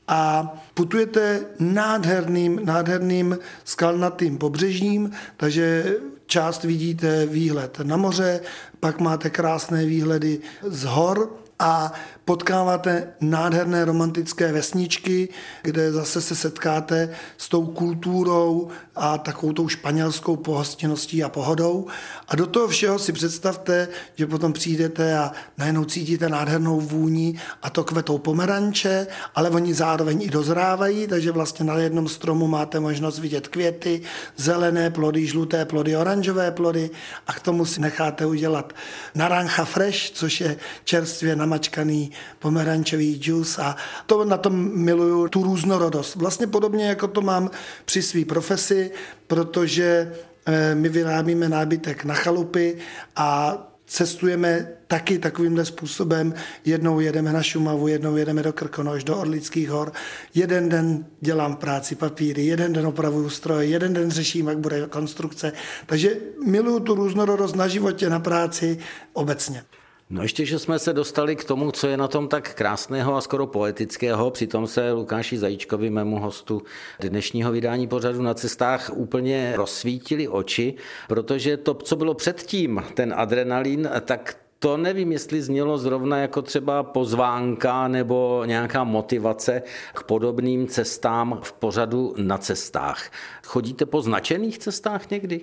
a 0.08 0.54
putujete 0.74 1.40
nádherným, 1.58 2.60
nádherným 2.64 3.38
skalnatým 3.64 4.38
pobřežím, 4.38 5.10
takže 5.36 5.96
část 6.26 6.64
vidíte 6.64 7.26
výhled 7.26 7.80
na 7.82 7.96
moře, 7.96 8.40
pak 8.80 9.00
máte 9.00 9.30
krásné 9.30 9.84
výhledy 9.84 10.40
z 10.62 10.84
hor 10.84 11.36
a 11.58 11.92
potkáváte 12.24 13.08
nádherné 13.20 13.84
romantické 13.84 14.52
vesničky, 14.52 15.28
kde 15.62 15.92
zase 15.92 16.20
se 16.20 16.36
setkáte 16.36 17.10
s 17.38 17.48
tou 17.48 17.66
kulturou 17.66 18.68
a 18.94 19.18
takovou 19.18 19.52
tou 19.52 19.68
španělskou 19.68 20.36
pohostinností 20.36 21.24
a 21.24 21.28
pohodou. 21.28 21.86
A 22.28 22.36
do 22.36 22.46
toho 22.46 22.68
všeho 22.68 22.98
si 22.98 23.12
představte, 23.12 23.88
že 24.14 24.26
potom 24.26 24.52
přijdete 24.52 25.18
a 25.18 25.32
najednou 25.58 25.84
cítíte 25.84 26.28
nádhernou 26.28 26.80
vůni 26.80 27.40
a 27.62 27.70
to 27.70 27.84
kvetou 27.84 28.18
pomeranče, 28.18 29.06
ale 29.34 29.50
oni 29.50 29.74
zároveň 29.74 30.22
i 30.22 30.30
dozrávají, 30.30 31.06
takže 31.06 31.32
vlastně 31.32 31.64
na 31.64 31.78
jednom 31.78 32.08
stromu 32.08 32.46
máte 32.46 32.80
možnost 32.80 33.18
vidět 33.18 33.48
květy, 33.48 34.02
zelené 34.36 34.90
plody, 34.90 35.26
žluté 35.26 35.64
plody, 35.64 35.96
oranžové 35.96 36.50
plody 36.50 36.90
a 37.26 37.32
k 37.32 37.40
tomu 37.40 37.64
si 37.64 37.80
necháte 37.80 38.26
udělat 38.26 38.72
naranja 39.14 39.64
fresh, 39.64 40.10
což 40.10 40.40
je 40.40 40.56
čerstvě 40.84 41.36
namačkaný 41.36 42.11
pomerančový 42.38 43.18
džus 43.18 43.58
a 43.58 43.76
to 44.06 44.24
na 44.24 44.36
tom 44.36 44.70
miluju, 44.74 45.28
tu 45.28 45.42
různorodost. 45.42 46.14
Vlastně 46.14 46.46
podobně 46.46 46.84
jako 46.84 47.08
to 47.08 47.20
mám 47.20 47.50
při 47.84 48.02
své 48.02 48.24
profesi, 48.24 48.90
protože 49.26 50.12
eh, 50.46 50.74
my 50.74 50.88
vyrábíme 50.88 51.48
nábytek 51.48 52.04
na 52.04 52.14
chalupy 52.14 52.78
a 53.16 53.58
cestujeme 53.92 54.68
taky 54.86 55.18
takovýmhle 55.18 55.64
způsobem. 55.64 56.34
Jednou 56.64 57.00
jedeme 57.00 57.32
na 57.32 57.42
Šumavu, 57.42 57.88
jednou 57.88 58.16
jedeme 58.16 58.42
do 58.42 58.52
Krkonoš, 58.52 59.04
do 59.04 59.16
Orlických 59.16 59.70
hor. 59.70 59.92
Jeden 60.34 60.68
den 60.68 61.06
dělám 61.20 61.56
práci 61.56 61.94
papíry, 61.94 62.46
jeden 62.46 62.72
den 62.72 62.86
opravuju 62.86 63.30
stroje, 63.30 63.68
jeden 63.68 63.92
den 63.92 64.10
řeším, 64.10 64.48
jak 64.48 64.58
bude 64.58 64.86
konstrukce. 64.86 65.52
Takže 65.86 66.16
miluju 66.46 66.80
tu 66.80 66.94
různorodost 66.94 67.56
na 67.56 67.68
životě, 67.68 68.10
na 68.10 68.20
práci 68.20 68.78
obecně. 69.12 69.64
No 70.12 70.22
ještě, 70.22 70.46
že 70.46 70.58
jsme 70.58 70.78
se 70.78 70.92
dostali 70.92 71.36
k 71.36 71.44
tomu, 71.44 71.70
co 71.70 71.88
je 71.88 71.96
na 71.96 72.08
tom 72.08 72.28
tak 72.28 72.54
krásného 72.54 73.16
a 73.16 73.20
skoro 73.20 73.46
poetického, 73.46 74.30
přitom 74.30 74.66
se 74.66 74.92
Lukáši 74.92 75.38
Zajíčkovi, 75.38 75.90
mému 75.90 76.18
hostu 76.18 76.62
dnešního 77.00 77.52
vydání 77.52 77.86
pořadu 77.86 78.22
na 78.22 78.34
cestách, 78.34 78.90
úplně 78.94 79.52
rozsvítili 79.56 80.28
oči, 80.28 80.74
protože 81.08 81.56
to, 81.56 81.74
co 81.74 81.96
bylo 81.96 82.14
předtím, 82.14 82.82
ten 82.94 83.14
adrenalin, 83.16 83.90
tak 84.00 84.36
to 84.58 84.76
nevím, 84.76 85.12
jestli 85.12 85.42
znělo 85.42 85.78
zrovna 85.78 86.18
jako 86.18 86.42
třeba 86.42 86.82
pozvánka 86.82 87.88
nebo 87.88 88.42
nějaká 88.46 88.84
motivace 88.84 89.62
k 89.94 90.02
podobným 90.02 90.68
cestám 90.68 91.40
v 91.42 91.52
pořadu 91.52 92.14
na 92.16 92.38
cestách. 92.38 93.10
Chodíte 93.44 93.86
po 93.86 94.02
značených 94.02 94.58
cestách 94.58 95.10
někdy? 95.10 95.40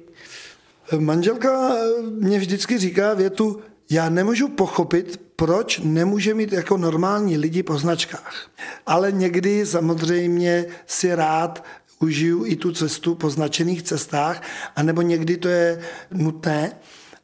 Manželka 1.00 1.76
mě 2.10 2.40
vždycky 2.40 2.78
říká 2.78 3.14
větu, 3.14 3.62
já 3.90 4.10
nemůžu 4.10 4.48
pochopit, 4.48 5.22
proč 5.36 5.80
nemůže 5.84 6.34
mít 6.34 6.52
jako 6.52 6.78
normální 6.78 7.38
lidi 7.38 7.64
po 7.64 7.78
značkách. 7.78 8.50
Ale 8.86 9.12
někdy 9.12 9.66
samozřejmě 9.66 10.66
si 10.88 11.16
rád 11.16 11.64
užiju 12.00 12.46
i 12.46 12.56
tu 12.56 12.72
cestu 12.72 13.16
po 13.16 13.30
značených 13.30 13.84
cestách, 13.84 14.44
anebo 14.76 15.02
někdy 15.02 15.38
to 15.38 15.48
je 15.48 15.82
nutné. 16.12 16.72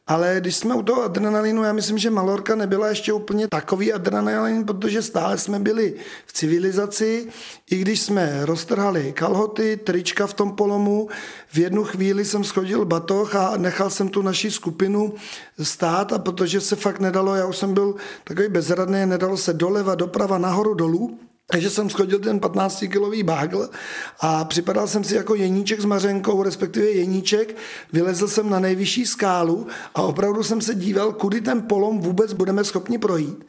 Ale 0.06 0.36
když 0.40 0.56
jsme 0.56 0.74
u 0.74 0.82
toho 0.82 1.02
adrenalinu, 1.02 1.62
já 1.62 1.72
myslím, 1.72 1.98
že 1.98 2.10
Malorka 2.10 2.54
nebyla 2.54 2.88
ještě 2.88 3.12
úplně 3.12 3.48
takový 3.48 3.92
adrenalin, 3.92 4.64
protože 4.64 5.02
stále 5.02 5.38
jsme 5.38 5.58
byli 5.58 5.94
v 6.26 6.32
civilizaci, 6.32 7.28
i 7.70 7.76
když 7.76 8.00
jsme 8.00 8.46
roztrhali 8.46 9.12
kalhoty, 9.12 9.76
trička 9.76 10.26
v 10.26 10.34
tom 10.34 10.52
polomu, 10.52 11.08
v 11.52 11.58
jednu 11.58 11.84
chvíli 11.84 12.24
jsem 12.24 12.44
schodil 12.44 12.84
batoh 12.84 13.34
a 13.34 13.56
nechal 13.56 13.90
jsem 13.90 14.08
tu 14.08 14.22
naši 14.22 14.50
skupinu 14.50 15.14
stát 15.62 16.12
a 16.12 16.18
protože 16.18 16.60
se 16.60 16.76
fakt 16.76 17.00
nedalo, 17.00 17.34
já 17.34 17.46
už 17.46 17.56
jsem 17.56 17.74
byl 17.74 17.94
takový 18.24 18.48
bezradný, 18.48 19.06
nedalo 19.06 19.36
se 19.36 19.52
doleva, 19.52 19.94
doprava, 19.94 20.38
nahoru, 20.38 20.74
dolů, 20.74 21.18
takže 21.50 21.70
jsem 21.70 21.90
schodil 21.90 22.18
ten 22.18 22.38
15-kilový 22.38 23.22
bágl 23.22 23.70
a 24.20 24.44
připadal 24.44 24.88
jsem 24.88 25.04
si 25.04 25.14
jako 25.14 25.34
jeníček 25.34 25.80
s 25.80 25.84
mařenkou, 25.84 26.42
respektive 26.42 26.86
jeníček. 26.86 27.56
Vylezl 27.92 28.28
jsem 28.28 28.50
na 28.50 28.60
nejvyšší 28.60 29.06
skálu 29.06 29.66
a 29.94 30.02
opravdu 30.02 30.42
jsem 30.42 30.60
se 30.60 30.74
díval, 30.74 31.12
kudy 31.12 31.40
ten 31.40 31.62
polom 31.62 32.00
vůbec 32.00 32.32
budeme 32.32 32.64
schopni 32.64 32.98
projít. 32.98 33.46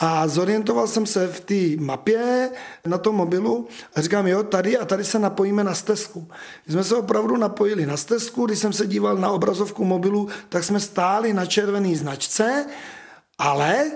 A 0.00 0.28
zorientoval 0.28 0.86
jsem 0.86 1.06
se 1.06 1.26
v 1.28 1.40
té 1.40 1.84
mapě 1.84 2.50
na 2.86 2.98
tom 2.98 3.14
mobilu 3.14 3.68
a 3.94 4.00
říkám, 4.00 4.26
jo, 4.26 4.42
tady 4.42 4.78
a 4.78 4.84
tady 4.84 5.04
se 5.04 5.18
napojíme 5.18 5.64
na 5.64 5.74
stezku. 5.74 6.28
My 6.66 6.72
jsme 6.72 6.84
se 6.84 6.96
opravdu 6.96 7.36
napojili 7.36 7.86
na 7.86 7.96
stezku, 7.96 8.46
když 8.46 8.58
jsem 8.58 8.72
se 8.72 8.86
díval 8.86 9.16
na 9.16 9.30
obrazovku 9.30 9.84
mobilu, 9.84 10.28
tak 10.48 10.64
jsme 10.64 10.80
stáli 10.80 11.32
na 11.32 11.46
červený 11.46 11.96
značce, 11.96 12.66
ale 13.38 13.90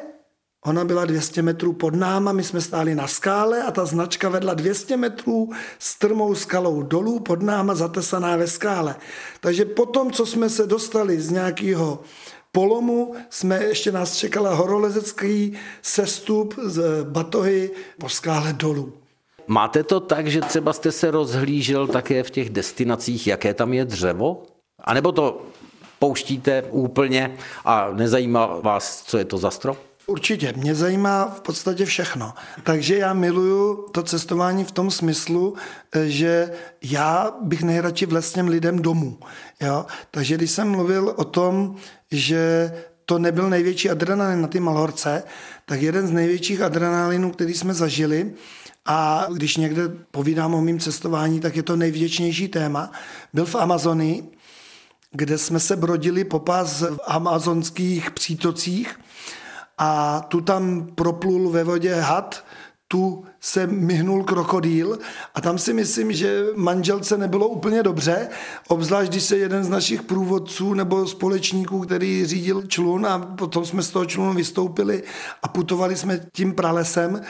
Ona 0.65 0.85
byla 0.85 1.05
200 1.05 1.43
metrů 1.43 1.73
pod 1.73 1.95
náma, 1.95 2.33
my 2.33 2.45
jsme 2.45 2.61
stáli 2.61 2.95
na 2.95 3.07
skále 3.07 3.63
a 3.63 3.71
ta 3.71 3.85
značka 3.85 4.29
vedla 4.29 4.55
200 4.55 4.97
metrů 4.97 5.51
strmou 5.79 6.35
skalou 6.35 6.83
dolů 6.83 7.21
pod 7.21 7.43
náma 7.43 7.75
zatesaná 7.75 8.37
ve 8.37 8.47
skále. 8.47 8.97
Takže 9.41 9.65
potom, 9.65 10.11
co 10.11 10.27
jsme 10.27 10.51
se 10.51 10.67
dostali 10.67 11.21
z 11.21 11.31
nějakého 11.31 12.01
polomu, 12.53 13.15
jsme 13.31 13.65
ještě 13.65 13.93
nás 13.93 14.17
čekala 14.17 14.55
horolezecký 14.55 15.53
sestup 15.83 16.55
z 16.65 17.05
Batohy 17.05 17.71
po 18.01 18.09
skále 18.09 18.53
dolů. 18.53 18.93
Máte 19.47 19.83
to 19.83 20.01
tak, 20.01 20.27
že 20.27 20.41
třeba 20.41 20.73
jste 20.73 20.93
se 20.93 21.11
rozhlížel 21.11 21.87
také 21.87 22.23
v 22.23 22.31
těch 22.31 22.51
destinacích, 22.51 23.27
jaké 23.27 23.55
tam 23.55 23.73
je 23.73 23.85
dřevo? 23.85 24.43
A 24.79 24.95
nebo 24.95 25.13
to 25.13 25.43
pouštíte 25.99 26.63
úplně 26.71 27.37
a 27.65 27.91
nezajímá 27.93 28.47
vás, 28.47 29.03
co 29.03 29.19
je 29.19 29.25
to 29.25 29.39
za 29.39 29.51
strop? 29.51 29.79
Určitě, 30.13 30.53
mě 30.57 30.75
zajímá 30.75 31.25
v 31.25 31.41
podstatě 31.41 31.85
všechno. 31.85 32.35
Takže 32.63 32.99
já 32.99 33.13
miluju 33.13 33.89
to 33.93 34.03
cestování 34.03 34.65
v 34.65 34.71
tom 34.71 34.91
smyslu, 34.91 35.55
že 36.07 36.51
já 36.83 37.33
bych 37.43 37.63
nejradši 37.63 38.07
vlez 38.07 38.33
těm 38.33 38.49
lidem 38.49 38.83
domů. 38.83 39.19
Jo? 39.61 39.87
Takže 40.11 40.37
když 40.37 40.51
jsem 40.51 40.71
mluvil 40.71 41.15
o 41.17 41.25
tom, 41.25 41.77
že 42.11 42.73
to 43.05 43.19
nebyl 43.19 43.51
největší 43.51 43.91
adrenalin 43.91 44.43
na 44.43 44.49
ty 44.49 44.61
Malorce, 44.61 45.23
tak 45.67 45.83
jeden 45.83 46.07
z 46.07 46.11
největších 46.11 46.61
adrenalinů, 46.61 47.31
který 47.31 47.55
jsme 47.55 47.75
zažili, 47.75 48.33
a 48.87 49.27
když 49.33 49.57
někde 49.57 49.83
povídám 50.11 50.55
o 50.55 50.61
mým 50.61 50.81
cestování, 50.81 51.41
tak 51.41 51.57
je 51.57 51.63
to 51.63 51.77
nejvděčnější 51.77 52.49
téma, 52.49 52.93
byl 53.33 53.47
v 53.47 53.55
Amazonii, 53.55 54.23
kde 55.13 55.39
jsme 55.39 55.61
se 55.61 55.77
brodili 55.77 56.25
po 56.25 56.39
pás 56.39 56.81
v 56.81 56.99
amazonských 57.07 58.11
přítocích 58.11 58.99
a 59.85 60.21
tu 60.29 60.41
tam 60.41 60.87
proplul 60.95 61.51
ve 61.51 61.65
vodě 61.65 61.95
had, 61.95 62.45
tu 62.89 63.25
se 63.41 63.67
myhnul 63.67 64.25
krokodýl 64.25 64.99
a 65.35 65.41
tam 65.41 65.59
si 65.59 65.73
myslím, 65.73 66.13
že 66.13 66.45
manželce 66.55 67.19
nebylo 67.19 67.49
úplně 67.49 67.83
dobře, 67.83 68.29
obzvlášť 68.69 69.11
když 69.11 69.23
se 69.23 69.37
jeden 69.37 69.65
z 69.65 69.69
našich 69.69 70.03
průvodců 70.03 70.75
nebo 70.75 71.07
společníků, 71.07 71.81
který 71.81 72.27
řídil 72.27 72.63
člun 72.63 73.07
a 73.07 73.19
potom 73.19 73.65
jsme 73.65 73.83
z 73.83 73.91
toho 73.91 74.05
člunu 74.05 74.33
vystoupili 74.33 75.03
a 75.43 75.49
putovali 75.49 75.97
jsme 75.97 76.21
tím 76.33 76.55
pralesem, 76.55 77.21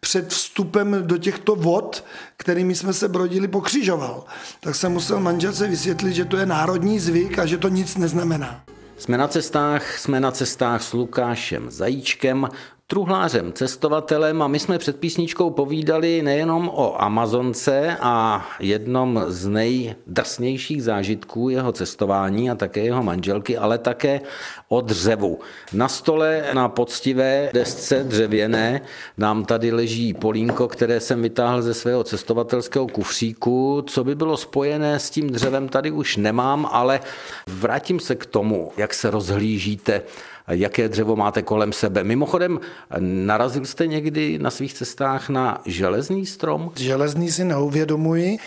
před 0.00 0.28
vstupem 0.28 0.96
do 1.00 1.18
těchto 1.18 1.56
vod, 1.56 2.04
kterými 2.36 2.74
jsme 2.74 2.92
se 2.92 3.08
brodili, 3.08 3.48
pokřižoval. 3.48 4.24
Tak 4.60 4.74
jsem 4.74 4.92
musel 4.92 5.20
manželce 5.20 5.68
vysvětlit, 5.68 6.12
že 6.12 6.24
to 6.24 6.36
je 6.36 6.46
národní 6.46 6.98
zvyk 6.98 7.38
a 7.38 7.46
že 7.46 7.58
to 7.58 7.68
nic 7.68 7.96
neznamená. 7.96 8.64
Jsme 9.02 9.18
na 9.18 9.28
cestách, 9.28 9.98
jsme 9.98 10.20
na 10.20 10.30
cestách 10.30 10.82
s 10.82 10.92
Lukášem 10.92 11.70
Zajíčkem, 11.70 12.48
truhlářem, 12.92 13.52
cestovatelem 13.52 14.42
a 14.42 14.48
my 14.48 14.58
jsme 14.58 14.78
před 14.78 15.00
písničkou 15.00 15.50
povídali 15.50 16.22
nejenom 16.22 16.68
o 16.68 17.02
Amazonce 17.02 17.96
a 18.00 18.46
jednom 18.60 19.24
z 19.26 19.46
nejdrsnějších 19.46 20.82
zážitků 20.82 21.48
jeho 21.48 21.72
cestování 21.72 22.50
a 22.50 22.54
také 22.54 22.80
jeho 22.80 23.02
manželky, 23.02 23.58
ale 23.58 23.78
také 23.78 24.20
o 24.68 24.80
dřevu. 24.80 25.40
Na 25.72 25.88
stole 25.88 26.44
na 26.52 26.68
poctivé 26.68 27.50
desce 27.54 28.04
dřevěné 28.04 28.80
nám 29.18 29.44
tady 29.44 29.72
leží 29.72 30.14
polínko, 30.14 30.68
které 30.68 31.00
jsem 31.00 31.22
vytáhl 31.22 31.62
ze 31.62 31.74
svého 31.74 32.04
cestovatelského 32.04 32.86
kufříku. 32.86 33.84
Co 33.86 34.04
by 34.04 34.14
bylo 34.14 34.36
spojené 34.36 34.98
s 34.98 35.10
tím 35.10 35.30
dřevem, 35.30 35.68
tady 35.68 35.90
už 35.90 36.16
nemám, 36.16 36.68
ale 36.72 37.00
vrátím 37.46 38.00
se 38.00 38.14
k 38.14 38.26
tomu, 38.26 38.72
jak 38.76 38.94
se 38.94 39.10
rozhlížíte 39.10 40.02
jaké 40.48 40.88
dřevo 40.88 41.16
máte 41.16 41.42
kolem 41.42 41.72
sebe. 41.72 42.04
Mimochodem, 42.04 42.60
narazil 42.98 43.64
jste 43.64 43.86
někdy 43.86 44.38
na 44.38 44.50
svých 44.50 44.74
cestách 44.74 45.28
na 45.28 45.60
železný 45.66 46.26
strom? 46.26 46.72
Železný 46.76 47.32
si 47.32 47.44
neuvědomuji, 47.44 48.38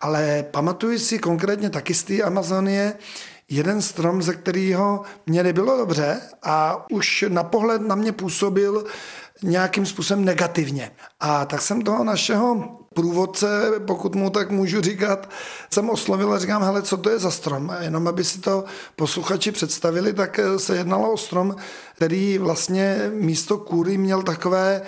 ale 0.00 0.44
pamatuju 0.50 0.98
si 0.98 1.18
konkrétně 1.18 1.70
taky 1.70 1.94
z 1.94 2.02
té 2.04 2.22
Amazonie, 2.22 2.94
jeden 3.48 3.82
strom, 3.82 4.22
ze 4.22 4.34
kterého 4.34 5.02
mě 5.26 5.42
nebylo 5.42 5.76
dobře 5.76 6.20
a 6.42 6.86
už 6.90 7.24
na 7.28 7.42
pohled 7.44 7.82
na 7.82 7.94
mě 7.94 8.12
působil 8.12 8.84
nějakým 9.42 9.86
způsobem 9.86 10.24
negativně. 10.24 10.90
A 11.20 11.44
tak 11.44 11.62
jsem 11.62 11.82
toho 11.82 12.04
našeho 12.04 12.78
průvodce, 12.94 13.72
pokud 13.86 14.14
mu 14.14 14.30
tak 14.30 14.50
můžu 14.50 14.80
říkat, 14.80 15.30
jsem 15.70 15.90
oslovil 15.90 16.32
a 16.32 16.38
říkám, 16.38 16.62
hele, 16.62 16.82
co 16.82 16.96
to 16.96 17.10
je 17.10 17.18
za 17.18 17.30
strom? 17.30 17.70
A 17.70 17.82
jenom 17.82 18.08
aby 18.08 18.24
si 18.24 18.40
to 18.40 18.64
posluchači 18.96 19.52
představili, 19.52 20.12
tak 20.12 20.40
se 20.56 20.76
jednalo 20.76 21.12
o 21.12 21.16
strom, 21.16 21.56
který 21.96 22.38
vlastně 22.38 23.10
místo 23.14 23.58
kůry 23.58 23.98
měl 23.98 24.22
takové 24.22 24.82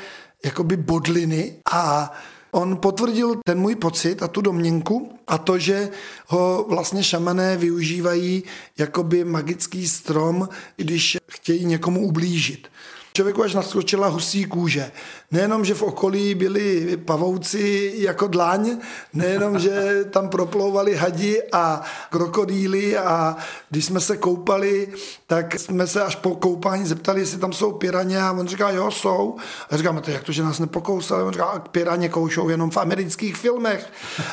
jakoby 0.45 0.77
bodliny 0.77 1.57
a 1.73 2.13
On 2.51 2.77
potvrdil 2.77 3.37
ten 3.45 3.59
můj 3.59 3.75
pocit 3.75 4.23
a 4.23 4.29
tu 4.29 4.41
domněnku 4.41 5.19
a 5.27 5.39
to, 5.39 5.59
že 5.59 5.89
ho 6.27 6.67
vlastně 6.69 7.05
šamané 7.05 7.57
využívají 7.57 8.45
jakoby 8.79 9.25
magický 9.25 9.89
strom, 9.89 10.49
když 10.77 11.19
chtějí 11.29 11.65
někomu 11.65 12.07
ublížit. 12.07 12.69
Člověku 13.17 13.43
až 13.43 13.55
naskočila 13.55 14.09
husí 14.09 14.45
kůže. 14.45 14.93
Nejenom, 15.31 15.65
že 15.65 15.75
v 15.75 15.83
okolí 15.83 16.35
byli 16.35 16.97
pavouci 16.97 17.95
jako 17.97 18.27
dlaň, 18.27 18.77
nejenom, 19.13 19.59
že 19.59 20.05
tam 20.11 20.29
proplouvali 20.29 20.97
hadi 20.97 21.43
a 21.53 21.83
krokodýly 22.11 22.97
a 22.99 23.37
když 23.71 23.85
jsme 23.85 24.01
se 24.01 24.17
koupali, 24.17 24.89
tak 25.27 25.59
jsme 25.59 25.87
se 25.87 26.05
až 26.05 26.17
po 26.17 26.35
koupání 26.35 26.87
zeptali, 26.87 27.21
jestli 27.21 27.39
tam 27.39 27.53
jsou 27.53 27.73
piraně 27.73 28.23
a 28.23 28.33
on 28.33 28.49
říká, 28.49 28.71
jo, 28.71 28.91
jsou. 28.91 29.37
A 29.71 29.77
říkám, 29.77 30.01
to 30.01 30.11
jak 30.11 30.23
to, 30.23 30.33
že 30.33 30.43
nás 30.43 30.59
nepokousali? 30.59 31.23
On 31.23 31.33
říká, 31.33 31.65
piraně 31.71 32.09
koušou 32.09 32.49
jenom 32.49 32.71
v 32.71 32.77
amerických 32.77 33.37
filmech. 33.37 33.93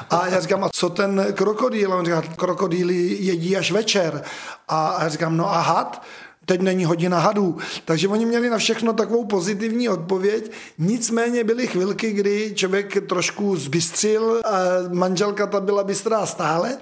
A 0.10 0.28
já 0.28 0.40
říkám, 0.40 0.64
a 0.64 0.70
co 0.74 0.90
ten 0.90 1.26
krokodýl? 1.34 1.94
A 1.94 1.96
on 1.96 2.06
říká, 2.06 2.22
krokodýly 2.22 3.18
jedí 3.20 3.58
až 3.58 3.72
večer. 3.72 4.24
A 4.68 4.98
já 5.04 5.10
říkám, 5.10 5.38
no 5.38 5.54
a 5.54 5.60
had? 5.60 6.04
Teď 6.46 6.62
není 6.62 6.86
hodina 6.86 7.20
hadů. 7.20 7.58
Takže 7.86 8.08
oni 8.08 8.26
měli 8.26 8.50
na 8.50 8.58
všechno 8.58 8.94
takovou 8.94 9.26
pozitivní 9.26 9.90
odpověď. 9.90 10.52
Nicméně 10.78 11.44
byly 11.44 11.68
chvilky, 11.68 12.12
kdy 12.12 12.52
člověk 12.56 13.08
trošku 13.08 13.56
zbystřil, 13.56 14.42
a 14.46 14.60
manželka 14.92 15.48
ta 15.48 15.60
byla 15.60 15.84
bystrá 15.84 16.26
stále. 16.26 16.78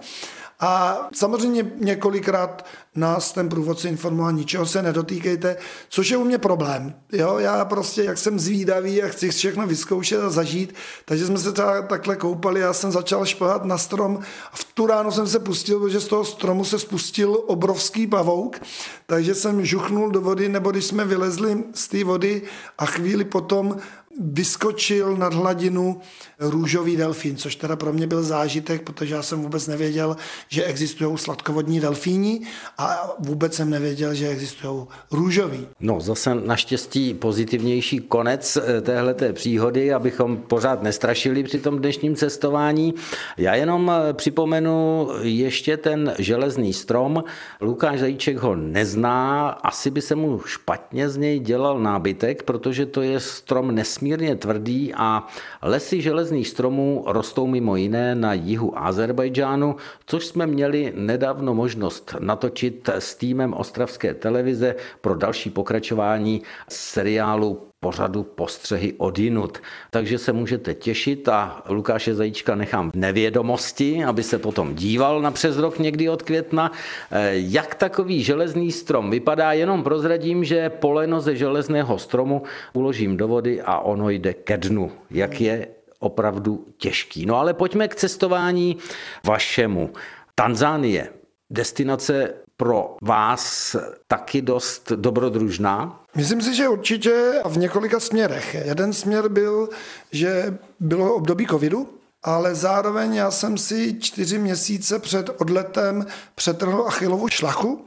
A 0.61 0.99
samozřejmě 1.13 1.71
několikrát 1.77 2.65
nás 2.95 3.31
ten 3.31 3.49
průvodce 3.49 3.89
informoval, 3.89 4.31
ničeho 4.31 4.65
se 4.65 4.81
nedotýkejte, 4.81 5.55
což 5.89 6.09
je 6.09 6.17
u 6.17 6.23
mě 6.23 6.37
problém. 6.37 6.93
Jo, 7.11 7.37
já 7.39 7.65
prostě, 7.65 8.03
jak 8.03 8.17
jsem 8.17 8.39
zvídavý 8.39 9.03
a 9.03 9.07
chci 9.07 9.29
všechno 9.29 9.67
vyzkoušet 9.67 10.21
a 10.21 10.29
zažít, 10.29 10.75
takže 11.05 11.25
jsme 11.25 11.37
se 11.37 11.51
třeba 11.51 11.81
takhle 11.81 12.15
koupali, 12.15 12.59
já 12.59 12.73
jsem 12.73 12.91
začal 12.91 13.25
šplhat 13.25 13.65
na 13.65 13.77
strom 13.77 14.19
a 14.53 14.55
v 14.55 14.63
tu 14.63 14.85
ráno 14.85 15.11
jsem 15.11 15.27
se 15.27 15.39
pustil, 15.39 15.79
protože 15.79 15.99
z 15.99 16.07
toho 16.07 16.25
stromu 16.25 16.65
se 16.65 16.79
spustil 16.79 17.43
obrovský 17.45 18.07
pavouk, 18.07 18.61
takže 19.05 19.35
jsem 19.35 19.65
žuchnul 19.65 20.11
do 20.11 20.21
vody, 20.21 20.49
nebo 20.49 20.71
když 20.71 20.85
jsme 20.85 21.05
vylezli 21.05 21.63
z 21.73 21.87
té 21.87 22.03
vody 22.03 22.41
a 22.77 22.85
chvíli 22.85 23.23
potom 23.23 23.77
vyskočil 24.21 25.17
nad 25.17 25.33
hladinu 25.33 26.01
růžový 26.39 26.97
delfín, 26.97 27.37
což 27.37 27.55
teda 27.55 27.75
pro 27.75 27.93
mě 27.93 28.07
byl 28.07 28.23
zážitek, 28.23 28.81
protože 28.81 29.15
já 29.15 29.23
jsem 29.23 29.41
vůbec 29.41 29.67
nevěděl, 29.67 30.17
že 30.49 30.63
existují 30.63 31.17
sladkovodní 31.17 31.79
delfíni 31.79 32.41
a 32.77 33.15
vůbec 33.19 33.53
jsem 33.53 33.69
nevěděl, 33.69 34.13
že 34.13 34.29
existují 34.29 34.85
růžový. 35.11 35.67
No 35.79 36.01
zase 36.01 36.35
naštěstí 36.35 37.13
pozitivnější 37.13 37.99
konec 37.99 38.57
eh, 38.57 38.81
téhleté 38.81 39.33
příhody, 39.33 39.93
abychom 39.93 40.37
pořád 40.37 40.83
nestrašili 40.83 41.43
při 41.43 41.59
tom 41.59 41.79
dnešním 41.79 42.15
cestování. 42.15 42.93
Já 43.37 43.55
jenom 43.55 43.91
eh, 43.91 44.13
připomenu 44.13 45.07
ještě 45.21 45.77
ten 45.77 46.13
železný 46.19 46.73
strom. 46.73 47.23
Lukáš 47.61 47.99
Zajíček 47.99 48.37
ho 48.37 48.55
nezná, 48.55 49.49
asi 49.49 49.91
by 49.91 50.01
se 50.01 50.15
mu 50.15 50.41
špatně 50.45 51.09
z 51.09 51.17
něj 51.17 51.39
dělal 51.39 51.79
nábytek, 51.79 52.43
protože 52.43 52.85
to 52.85 53.01
je 53.01 53.19
strom 53.19 53.75
nesmírně 53.75 54.10
tvrdý 54.17 54.93
a 54.93 55.27
lesy 55.61 56.01
železných 56.01 56.47
stromů 56.47 57.03
rostou 57.07 57.47
mimo 57.47 57.75
jiné 57.75 58.15
na 58.15 58.33
jihu 58.33 58.79
Azerbajdžánu, 58.79 59.75
což 60.05 60.25
jsme 60.25 60.47
měli 60.47 60.93
nedávno 60.95 61.53
možnost 61.53 62.15
natočit 62.19 62.89
s 62.89 63.15
týmem 63.15 63.53
Ostravské 63.53 64.13
televize 64.13 64.75
pro 65.01 65.15
další 65.15 65.49
pokračování 65.49 66.41
seriálu 66.69 67.70
pořadu 67.83 68.23
postřehy 68.23 68.93
odinut. 68.97 69.57
Takže 69.89 70.17
se 70.17 70.33
můžete 70.33 70.73
těšit 70.73 71.29
a 71.29 71.63
Lukáše 71.69 72.15
Zajíčka 72.15 72.55
nechám 72.55 72.91
v 72.91 72.95
nevědomosti, 72.95 74.03
aby 74.03 74.23
se 74.23 74.39
potom 74.39 74.75
díval 74.75 75.21
na 75.21 75.31
přes 75.31 75.57
rok 75.57 75.79
někdy 75.79 76.09
od 76.09 76.21
května. 76.21 76.71
Eh, 77.11 77.31
jak 77.33 77.75
takový 77.75 78.23
železný 78.23 78.71
strom 78.71 79.09
vypadá, 79.09 79.53
jenom 79.53 79.83
prozradím, 79.83 80.43
že 80.43 80.69
poleno 80.69 81.21
ze 81.21 81.35
železného 81.35 81.99
stromu 81.99 82.43
uložím 82.73 83.17
do 83.17 83.27
vody 83.27 83.61
a 83.61 83.79
ono 83.79 84.09
jde 84.09 84.33
ke 84.33 84.57
dnu. 84.57 84.91
Jak 85.11 85.41
je 85.41 85.67
opravdu 85.99 86.65
těžký. 86.77 87.25
No 87.25 87.37
ale 87.37 87.53
pojďme 87.53 87.87
k 87.87 87.95
cestování 87.95 88.77
vašemu. 89.25 89.89
Tanzánie, 90.35 91.09
destinace 91.49 92.33
pro 92.61 92.95
vás 93.01 93.75
taky 94.07 94.41
dost 94.41 94.91
dobrodružná? 94.95 95.99
Myslím 96.15 96.41
si, 96.41 96.55
že 96.55 96.67
určitě 96.67 97.41
a 97.43 97.49
v 97.49 97.57
několika 97.57 97.99
směrech. 97.99 98.55
Jeden 98.65 98.93
směr 98.93 99.29
byl, 99.29 99.69
že 100.11 100.57
bylo 100.79 101.15
období 101.15 101.47
covidu, 101.47 101.89
ale 102.23 102.55
zároveň 102.55 103.13
já 103.15 103.31
jsem 103.31 103.57
si 103.57 103.99
čtyři 103.99 104.37
měsíce 104.37 104.99
před 104.99 105.29
odletem 105.41 106.05
přetrhl 106.35 106.85
achilovu 106.87 107.27
šlachu, 107.29 107.85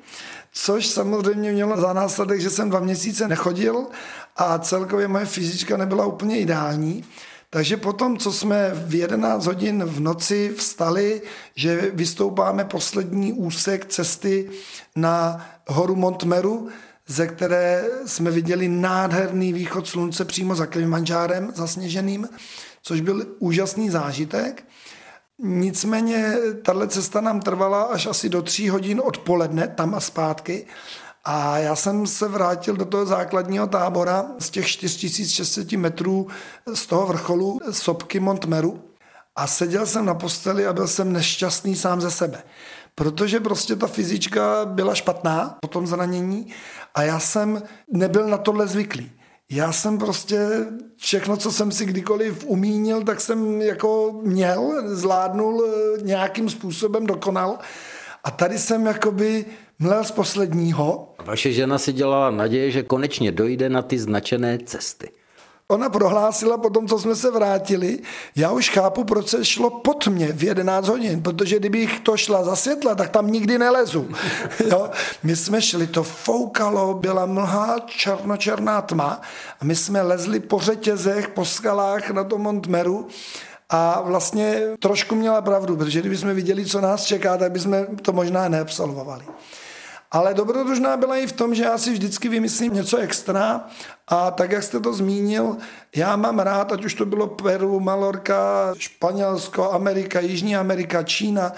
což 0.52 0.86
samozřejmě 0.86 1.52
mělo 1.52 1.80
za 1.80 1.92
následek, 1.92 2.40
že 2.40 2.50
jsem 2.50 2.70
dva 2.70 2.80
měsíce 2.80 3.28
nechodil 3.28 3.86
a 4.36 4.58
celkově 4.58 5.08
moje 5.08 5.26
fyzička 5.26 5.76
nebyla 5.76 6.06
úplně 6.06 6.38
ideální. 6.38 7.04
Takže 7.54 7.76
potom, 7.76 8.18
co 8.18 8.32
jsme 8.32 8.70
v 8.74 8.94
11 8.94 9.46
hodin 9.46 9.84
v 9.84 10.00
noci 10.00 10.54
vstali, 10.56 11.22
že 11.54 11.90
vystoupáme 11.94 12.64
poslední 12.64 13.32
úsek 13.32 13.86
cesty 13.86 14.50
na 14.96 15.46
horu 15.68 15.96
Montmeru, 15.96 16.68
ze 17.06 17.26
které 17.26 17.84
jsme 18.06 18.30
viděli 18.30 18.68
nádherný 18.68 19.52
východ 19.52 19.86
slunce 19.86 20.24
přímo 20.24 20.54
za 20.54 20.66
Kilimanjárem 20.66 21.52
zasněženým, 21.54 22.28
což 22.82 23.00
byl 23.00 23.26
úžasný 23.38 23.90
zážitek. 23.90 24.64
Nicméně 25.38 26.36
tahle 26.62 26.88
cesta 26.88 27.20
nám 27.20 27.40
trvala 27.40 27.82
až 27.82 28.06
asi 28.06 28.28
do 28.28 28.42
tří 28.42 28.68
hodin 28.68 29.00
odpoledne, 29.04 29.68
tam 29.68 29.94
a 29.94 30.00
zpátky. 30.00 30.66
A 31.24 31.58
já 31.58 31.76
jsem 31.76 32.06
se 32.06 32.28
vrátil 32.28 32.76
do 32.76 32.84
toho 32.84 33.06
základního 33.06 33.66
tábora 33.66 34.26
z 34.38 34.50
těch 34.50 34.66
4600 34.66 35.72
metrů 35.72 36.26
z 36.74 36.86
toho 36.86 37.06
vrcholu 37.06 37.60
sopky 37.70 38.20
Montmeru 38.20 38.82
a 39.36 39.46
seděl 39.46 39.86
jsem 39.86 40.06
na 40.06 40.14
posteli 40.14 40.66
a 40.66 40.72
byl 40.72 40.88
jsem 40.88 41.12
nešťastný 41.12 41.76
sám 41.76 42.00
ze 42.00 42.10
sebe. 42.10 42.42
Protože 42.94 43.40
prostě 43.40 43.76
ta 43.76 43.86
fyzička 43.86 44.64
byla 44.64 44.94
špatná 44.94 45.58
po 45.60 45.68
tom 45.68 45.86
zranění 45.86 46.46
a 46.94 47.02
já 47.02 47.20
jsem 47.20 47.62
nebyl 47.92 48.28
na 48.28 48.38
tohle 48.38 48.66
zvyklý. 48.66 49.12
Já 49.50 49.72
jsem 49.72 49.98
prostě 49.98 50.66
všechno, 50.96 51.36
co 51.36 51.52
jsem 51.52 51.72
si 51.72 51.86
kdykoliv 51.86 52.44
umínil, 52.46 53.02
tak 53.04 53.20
jsem 53.20 53.60
jako 53.62 54.20
měl, 54.22 54.82
zvládnul 54.84 55.64
nějakým 56.02 56.50
způsobem, 56.50 57.06
dokonal. 57.06 57.58
A 58.24 58.30
tady 58.30 58.58
jsem 58.58 58.86
jakoby 58.86 59.44
mlel 59.78 60.04
z 60.04 60.10
posledního. 60.10 61.14
Vaše 61.24 61.52
žena 61.52 61.78
si 61.78 61.92
dělala 61.92 62.30
naděje, 62.30 62.70
že 62.70 62.82
konečně 62.82 63.32
dojde 63.32 63.68
na 63.68 63.82
ty 63.82 63.98
značené 63.98 64.58
cesty. 64.58 65.08
Ona 65.68 65.88
prohlásila 65.88 66.58
po 66.58 66.70
tom, 66.70 66.88
co 66.88 66.98
jsme 66.98 67.16
se 67.16 67.30
vrátili, 67.30 67.98
já 68.36 68.50
už 68.50 68.70
chápu, 68.70 69.04
proč 69.04 69.28
se 69.28 69.44
šlo 69.44 69.70
pod 69.70 70.06
mě 70.06 70.32
v 70.32 70.42
11 70.42 70.88
hodin, 70.88 71.22
protože 71.22 71.58
kdybych 71.58 72.00
to 72.00 72.16
šla 72.16 72.44
za 72.44 72.56
světla, 72.56 72.94
tak 72.94 73.10
tam 73.10 73.30
nikdy 73.30 73.58
nelezu. 73.58 74.08
jo? 74.70 74.90
My 75.22 75.36
jsme 75.36 75.62
šli, 75.62 75.86
to 75.86 76.02
foukalo, 76.02 76.94
byla 76.94 77.26
mlhá 77.26 77.76
černočerná 77.86 78.82
tma 78.82 79.20
a 79.60 79.64
my 79.64 79.76
jsme 79.76 80.02
lezli 80.02 80.40
po 80.40 80.60
řetězech, 80.60 81.28
po 81.28 81.44
skalách 81.44 82.10
na 82.10 82.24
tom 82.24 82.40
Montmeru 82.40 83.08
a 83.70 84.00
vlastně 84.00 84.60
trošku 84.78 85.14
měla 85.14 85.42
pravdu, 85.42 85.76
protože 85.76 86.00
kdybychom 86.00 86.34
viděli, 86.34 86.66
co 86.66 86.80
nás 86.80 87.04
čeká, 87.04 87.36
tak 87.36 87.52
bychom 87.52 87.86
to 88.02 88.12
možná 88.12 88.48
neabsolvovali. 88.48 89.24
Ale 90.14 90.34
dobrodružná 90.34 90.96
byla 90.96 91.16
i 91.16 91.26
v 91.26 91.32
tom, 91.32 91.54
že 91.54 91.62
já 91.62 91.78
si 91.78 91.92
vždycky 91.92 92.28
vymyslím 92.28 92.74
něco 92.74 92.96
extra 92.96 93.64
a 94.08 94.30
tak, 94.30 94.52
jak 94.52 94.62
jste 94.62 94.80
to 94.80 94.94
zmínil, 94.94 95.56
já 95.96 96.16
mám 96.16 96.38
rád, 96.38 96.72
ať 96.72 96.84
už 96.84 96.94
to 96.94 97.06
bylo 97.06 97.26
Peru, 97.26 97.80
Malorka, 97.80 98.74
Španělsko, 98.78 99.72
Amerika, 99.72 100.20
Jižní 100.20 100.56
Amerika, 100.56 101.02
Čína, 101.02 101.52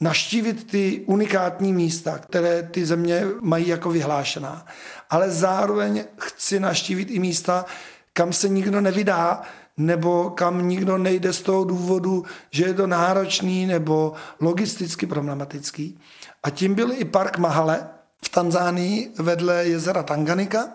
naštívit 0.00 0.70
ty 0.70 1.04
unikátní 1.06 1.72
místa, 1.72 2.18
které 2.18 2.62
ty 2.62 2.86
země 2.86 3.26
mají 3.40 3.68
jako 3.68 3.90
vyhlášená. 3.90 4.66
Ale 5.10 5.30
zároveň 5.30 6.04
chci 6.16 6.60
naštívit 6.60 7.10
i 7.10 7.18
místa, 7.18 7.64
kam 8.12 8.32
se 8.32 8.48
nikdo 8.48 8.80
nevydá, 8.80 9.42
nebo 9.76 10.30
kam 10.30 10.68
nikdo 10.68 10.98
nejde 10.98 11.32
z 11.32 11.42
toho 11.42 11.64
důvodu, 11.64 12.24
že 12.50 12.64
je 12.64 12.74
to 12.74 12.86
náročný 12.86 13.66
nebo 13.66 14.12
logisticky 14.40 15.06
problematický. 15.06 15.98
A 16.42 16.50
tím 16.50 16.74
byl 16.74 16.92
i 16.92 17.04
park 17.04 17.38
Mahale, 17.38 17.88
v 18.24 18.28
Tanzánii 18.28 19.12
vedle 19.18 19.64
jezera 19.66 20.02
Tanganika. 20.02 20.68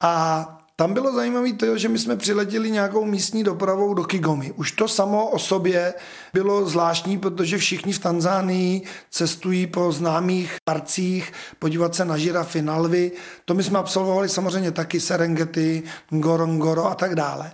A 0.00 0.58
tam 0.76 0.94
bylo 0.94 1.12
zajímavé 1.12 1.52
to, 1.52 1.78
že 1.78 1.88
my 1.88 1.98
jsme 1.98 2.16
přiletěli 2.16 2.70
nějakou 2.70 3.04
místní 3.04 3.44
dopravou 3.44 3.94
do 3.94 4.04
Kigomy. 4.04 4.52
Už 4.52 4.72
to 4.72 4.88
samo 4.88 5.30
o 5.30 5.38
sobě 5.38 5.94
bylo 6.32 6.68
zvláštní, 6.68 7.18
protože 7.18 7.58
všichni 7.58 7.92
v 7.92 7.98
Tanzánii 7.98 8.82
cestují 9.10 9.66
po 9.66 9.92
známých 9.92 10.56
parcích, 10.64 11.32
podívat 11.58 11.94
se 11.94 12.04
na 12.04 12.18
žirafy, 12.18 12.62
na 12.62 12.76
lvy. 12.76 13.12
To 13.44 13.54
my 13.54 13.62
jsme 13.62 13.78
absolvovali 13.78 14.28
samozřejmě 14.28 14.70
taky 14.70 15.00
Serengeti, 15.00 15.82
Ngorongoro 16.10 16.86
a 16.86 16.94
tak 16.94 17.14
dále. 17.14 17.52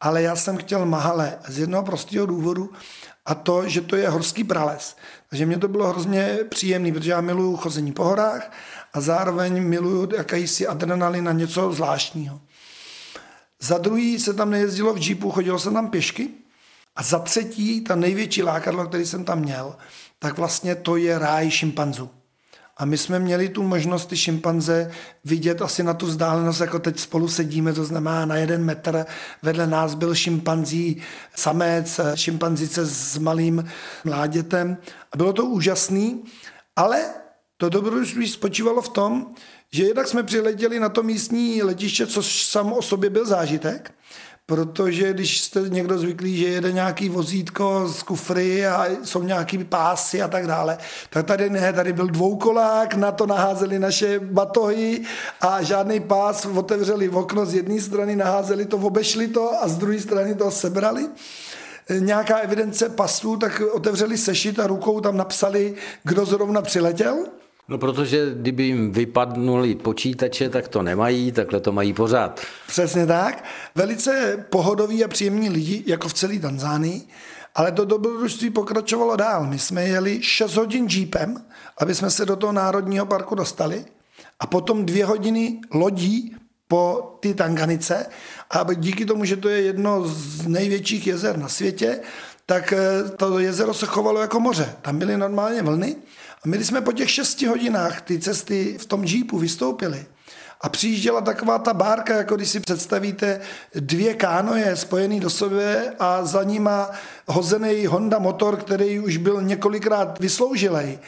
Ale 0.00 0.22
já 0.22 0.36
jsem 0.36 0.56
chtěl 0.56 0.86
Mahale 0.86 1.38
z 1.48 1.58
jednoho 1.58 1.82
prostého 1.82 2.26
důvodu, 2.26 2.70
a 3.26 3.34
to, 3.34 3.68
že 3.68 3.80
to 3.80 3.96
je 3.96 4.08
horský 4.08 4.44
prales. 4.44 4.96
Takže 5.28 5.46
mě 5.46 5.58
to 5.58 5.68
bylo 5.68 5.88
hrozně 5.88 6.38
příjemné, 6.48 6.92
protože 6.92 7.10
já 7.10 7.20
miluju 7.20 7.56
chození 7.56 7.92
po 7.92 8.04
horách 8.04 8.52
a 8.92 9.00
zároveň 9.00 9.62
miluju 9.62 10.16
jakýsi 10.16 10.66
adrenalin 10.66 11.24
na 11.24 11.32
něco 11.32 11.72
zvláštního. 11.72 12.40
Za 13.60 13.78
druhý 13.78 14.20
se 14.20 14.34
tam 14.34 14.50
nejezdilo 14.50 14.94
v 14.94 15.08
jeepu, 15.08 15.30
chodilo 15.30 15.58
se 15.58 15.70
tam 15.70 15.90
pěšky. 15.90 16.28
A 16.96 17.02
za 17.02 17.18
třetí, 17.18 17.80
ta 17.80 17.94
největší 17.94 18.42
lákadlo, 18.42 18.86
který 18.86 19.06
jsem 19.06 19.24
tam 19.24 19.38
měl, 19.38 19.76
tak 20.18 20.38
vlastně 20.38 20.74
to 20.74 20.96
je 20.96 21.18
ráj 21.18 21.50
šimpanzů. 21.50 22.10
A 22.80 22.84
my 22.84 22.98
jsme 22.98 23.18
měli 23.18 23.48
tu 23.48 23.62
možnost 23.62 24.06
ty 24.06 24.16
šimpanze 24.16 24.90
vidět 25.24 25.62
asi 25.62 25.82
na 25.82 25.94
tu 25.94 26.06
vzdálenost, 26.06 26.60
jako 26.60 26.78
teď 26.78 26.98
spolu 26.98 27.28
sedíme, 27.28 27.72
to 27.72 27.84
znamená 27.84 28.26
na 28.26 28.36
jeden 28.36 28.64
metr. 28.64 29.06
Vedle 29.42 29.66
nás 29.66 29.94
byl 29.94 30.14
šimpanzí 30.14 31.02
samec, 31.36 32.00
šimpanzice 32.14 32.86
s 32.86 33.18
malým 33.18 33.68
mládětem. 34.04 34.76
A 35.12 35.16
bylo 35.16 35.32
to 35.32 35.44
úžasný, 35.44 36.24
ale 36.76 37.04
to 37.56 37.68
dobrodružství 37.68 38.28
spočívalo 38.28 38.82
v 38.82 38.88
tom, 38.88 39.34
že 39.72 39.84
jednak 39.84 40.08
jsme 40.08 40.22
přiletěli 40.22 40.80
na 40.80 40.88
to 40.88 41.02
místní 41.02 41.62
letiště, 41.62 42.06
což 42.06 42.46
sam 42.46 42.72
o 42.72 42.82
sobě 42.82 43.10
byl 43.10 43.26
zážitek, 43.26 43.94
protože 44.50 45.12
když 45.12 45.40
jste 45.40 45.60
někdo 45.68 45.98
zvyklý, 45.98 46.36
že 46.36 46.48
jede 46.48 46.72
nějaký 46.72 47.08
vozítko 47.08 47.88
z 47.88 48.02
kufry 48.02 48.66
a 48.66 48.86
jsou 49.04 49.22
nějaký 49.22 49.64
pásy 49.64 50.22
a 50.22 50.28
tak 50.28 50.46
dále, 50.46 50.78
tak 51.10 51.26
tady 51.26 51.50
ne, 51.50 51.72
tady 51.72 51.92
byl 51.92 52.06
dvoukolák, 52.06 52.94
na 52.94 53.12
to 53.12 53.26
naházeli 53.26 53.78
naše 53.78 54.18
batohy 54.18 55.00
a 55.40 55.62
žádný 55.62 56.00
pás, 56.00 56.46
otevřeli 56.46 57.08
v 57.08 57.16
okno 57.16 57.46
z 57.46 57.54
jedné 57.54 57.80
strany, 57.80 58.16
naházeli 58.16 58.66
to, 58.66 58.76
obešli 58.76 59.28
to 59.28 59.62
a 59.62 59.68
z 59.68 59.76
druhé 59.76 60.00
strany 60.00 60.34
to 60.34 60.50
sebrali. 60.50 61.06
Nějaká 61.98 62.38
evidence 62.38 62.88
pasů, 62.88 63.36
tak 63.36 63.62
otevřeli 63.72 64.18
sešit 64.18 64.58
a 64.58 64.66
rukou 64.66 65.00
tam 65.00 65.16
napsali, 65.16 65.74
kdo 66.04 66.24
zrovna 66.26 66.62
přiletěl 66.62 67.16
No 67.70 67.78
protože 67.78 68.34
kdyby 68.34 68.62
jim 68.62 68.92
vypadnuli 68.92 69.74
počítače, 69.74 70.48
tak 70.48 70.68
to 70.68 70.82
nemají, 70.82 71.32
takhle 71.32 71.60
to 71.60 71.72
mají 71.72 71.92
pořád. 71.92 72.40
Přesně 72.66 73.06
tak. 73.06 73.44
Velice 73.74 74.44
pohodoví 74.50 75.04
a 75.04 75.08
příjemní 75.08 75.50
lidi, 75.50 75.84
jako 75.86 76.08
v 76.08 76.14
celé 76.14 76.38
Tanzánii, 76.38 77.02
ale 77.54 77.72
to 77.72 77.84
dobrodružství 77.84 78.50
pokračovalo 78.50 79.16
dál. 79.16 79.46
My 79.46 79.58
jsme 79.58 79.84
jeli 79.84 80.22
6 80.22 80.56
hodin 80.56 80.86
jeepem, 80.90 81.44
aby 81.78 81.94
jsme 81.94 82.10
se 82.10 82.26
do 82.26 82.36
toho 82.36 82.52
národního 82.52 83.06
parku 83.06 83.34
dostali 83.34 83.84
a 84.40 84.46
potom 84.46 84.86
dvě 84.86 85.04
hodiny 85.04 85.60
lodí 85.74 86.36
po 86.68 87.16
ty 87.20 87.34
Tanganice 87.34 88.06
a 88.50 88.74
díky 88.74 89.06
tomu, 89.06 89.24
že 89.24 89.36
to 89.36 89.48
je 89.48 89.60
jedno 89.60 90.04
z 90.04 90.46
největších 90.46 91.06
jezer 91.06 91.38
na 91.38 91.48
světě, 91.48 92.00
tak 92.46 92.72
eh, 92.72 93.10
to 93.16 93.38
jezero 93.38 93.74
se 93.74 93.86
chovalo 93.86 94.20
jako 94.20 94.40
moře. 94.40 94.74
Tam 94.82 94.98
byly 94.98 95.16
normálně 95.16 95.62
vlny 95.62 95.96
a 96.44 96.48
my 96.48 96.64
jsme 96.64 96.80
po 96.80 96.92
těch 96.92 97.10
šesti 97.10 97.46
hodinách 97.46 98.00
ty 98.00 98.18
cesty 98.18 98.78
v 98.78 98.86
tom 98.86 99.04
jeepu 99.04 99.38
vystoupili 99.38 100.06
a 100.60 100.68
přijížděla 100.68 101.20
taková 101.20 101.58
ta 101.58 101.74
bárka, 101.74 102.16
jako 102.16 102.36
když 102.36 102.48
si 102.48 102.60
představíte 102.60 103.40
dvě 103.74 104.14
kánoje 104.14 104.76
spojený 104.76 105.20
do 105.20 105.30
sebe 105.30 105.94
a 105.98 106.24
za 106.24 106.42
nima 106.42 106.90
hozený 107.26 107.86
Honda 107.86 108.18
motor, 108.18 108.56
který 108.56 109.00
už 109.00 109.16
byl 109.16 109.42
několikrát 109.42 110.18
vysloužilej. 110.18 110.98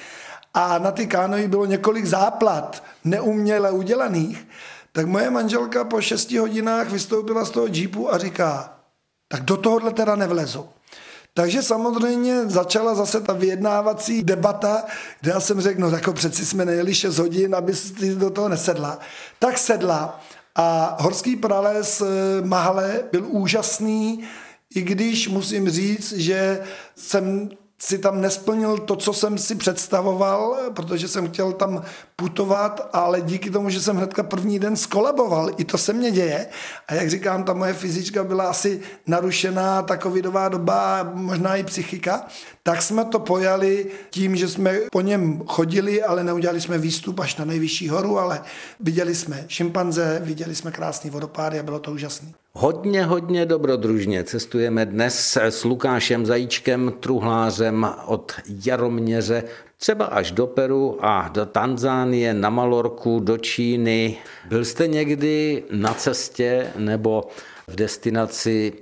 A 0.54 0.78
na 0.78 0.90
ty 0.90 1.06
kánoji 1.06 1.48
bylo 1.48 1.66
několik 1.66 2.06
záplat 2.06 2.84
neuměle 3.04 3.70
udělaných. 3.70 4.46
Tak 4.92 5.06
moje 5.06 5.30
manželka 5.30 5.84
po 5.84 6.00
šesti 6.00 6.38
hodinách 6.38 6.90
vystoupila 6.90 7.44
z 7.44 7.50
toho 7.50 7.66
jeepu 7.66 8.14
a 8.14 8.18
říká, 8.18 8.78
tak 9.28 9.42
do 9.42 9.56
tohohle 9.56 9.92
teda 9.92 10.16
nevlezu. 10.16 10.68
Takže 11.34 11.62
samozřejmě 11.62 12.46
začala 12.46 12.94
zase 12.94 13.20
ta 13.20 13.32
vyjednávací 13.32 14.22
debata, 14.22 14.84
kde 15.20 15.30
já 15.30 15.40
jsem 15.40 15.60
řekl, 15.60 15.80
no 15.80 15.90
jako 15.90 16.12
přeci 16.12 16.46
jsme 16.46 16.64
nejeli 16.64 16.94
6 16.94 17.18
hodin, 17.18 17.54
aby 17.54 17.74
si 17.74 18.14
do 18.14 18.30
toho 18.30 18.48
nesedla. 18.48 18.98
Tak 19.38 19.58
sedla 19.58 20.20
a 20.54 20.96
horský 21.00 21.36
prales 21.36 22.00
eh, 22.00 22.06
Mahale 22.44 23.00
byl 23.12 23.26
úžasný, 23.28 24.24
i 24.74 24.82
když 24.82 25.28
musím 25.28 25.70
říct, 25.70 26.12
že 26.12 26.62
jsem 26.96 27.50
si 27.84 27.98
tam 27.98 28.20
nesplnil 28.20 28.78
to, 28.78 28.96
co 28.96 29.12
jsem 29.12 29.38
si 29.38 29.54
představoval, 29.54 30.56
protože 30.74 31.08
jsem 31.08 31.28
chtěl 31.28 31.52
tam 31.52 31.82
putovat, 32.16 32.90
ale 32.92 33.20
díky 33.20 33.50
tomu, 33.50 33.70
že 33.70 33.80
jsem 33.80 33.96
hnedka 33.96 34.22
první 34.22 34.58
den 34.58 34.76
skolaboval, 34.76 35.50
i 35.56 35.64
to 35.64 35.78
se 35.78 35.92
mně 35.92 36.10
děje. 36.10 36.46
A 36.88 36.94
jak 36.94 37.10
říkám, 37.10 37.44
ta 37.44 37.52
moje 37.52 37.74
fyzička 37.74 38.24
byla 38.24 38.44
asi 38.44 38.80
narušená, 39.06 39.82
ta 39.82 39.96
covidová 39.96 40.48
doba, 40.48 41.10
možná 41.14 41.56
i 41.56 41.64
psychika, 41.64 42.26
tak 42.62 42.82
jsme 42.82 43.04
to 43.04 43.18
pojali 43.18 43.86
tím, 44.10 44.36
že 44.36 44.48
jsme 44.48 44.78
po 44.92 45.00
něm 45.00 45.42
chodili, 45.46 46.02
ale 46.02 46.24
neudělali 46.24 46.60
jsme 46.60 46.78
výstup 46.78 47.20
až 47.20 47.36
na 47.36 47.44
nejvyšší 47.44 47.88
horu, 47.88 48.18
ale 48.18 48.42
viděli 48.80 49.14
jsme 49.14 49.44
šimpanze, 49.48 50.20
viděli 50.24 50.54
jsme 50.54 50.72
krásný 50.72 51.10
vodopády 51.10 51.58
a 51.58 51.62
bylo 51.62 51.78
to 51.78 51.92
úžasné. 51.92 52.41
Hodně, 52.54 53.04
hodně 53.04 53.46
dobrodružně 53.46 54.24
cestujeme 54.24 54.86
dnes 54.86 55.36
s 55.36 55.64
Lukášem 55.64 56.26
Zajíčkem, 56.26 56.92
truhlářem 57.00 57.86
od 58.06 58.32
Jaroměře, 58.66 59.44
třeba 59.76 60.04
až 60.04 60.30
do 60.30 60.46
Peru 60.46 60.98
a 61.04 61.28
do 61.28 61.46
Tanzánie, 61.46 62.34
na 62.34 62.50
Malorku, 62.50 63.20
do 63.20 63.38
Číny. 63.38 64.16
Byl 64.48 64.64
jste 64.64 64.86
někdy 64.86 65.64
na 65.70 65.94
cestě 65.94 66.72
nebo 66.76 67.24
v 67.68 67.76
destinaci 67.76 68.72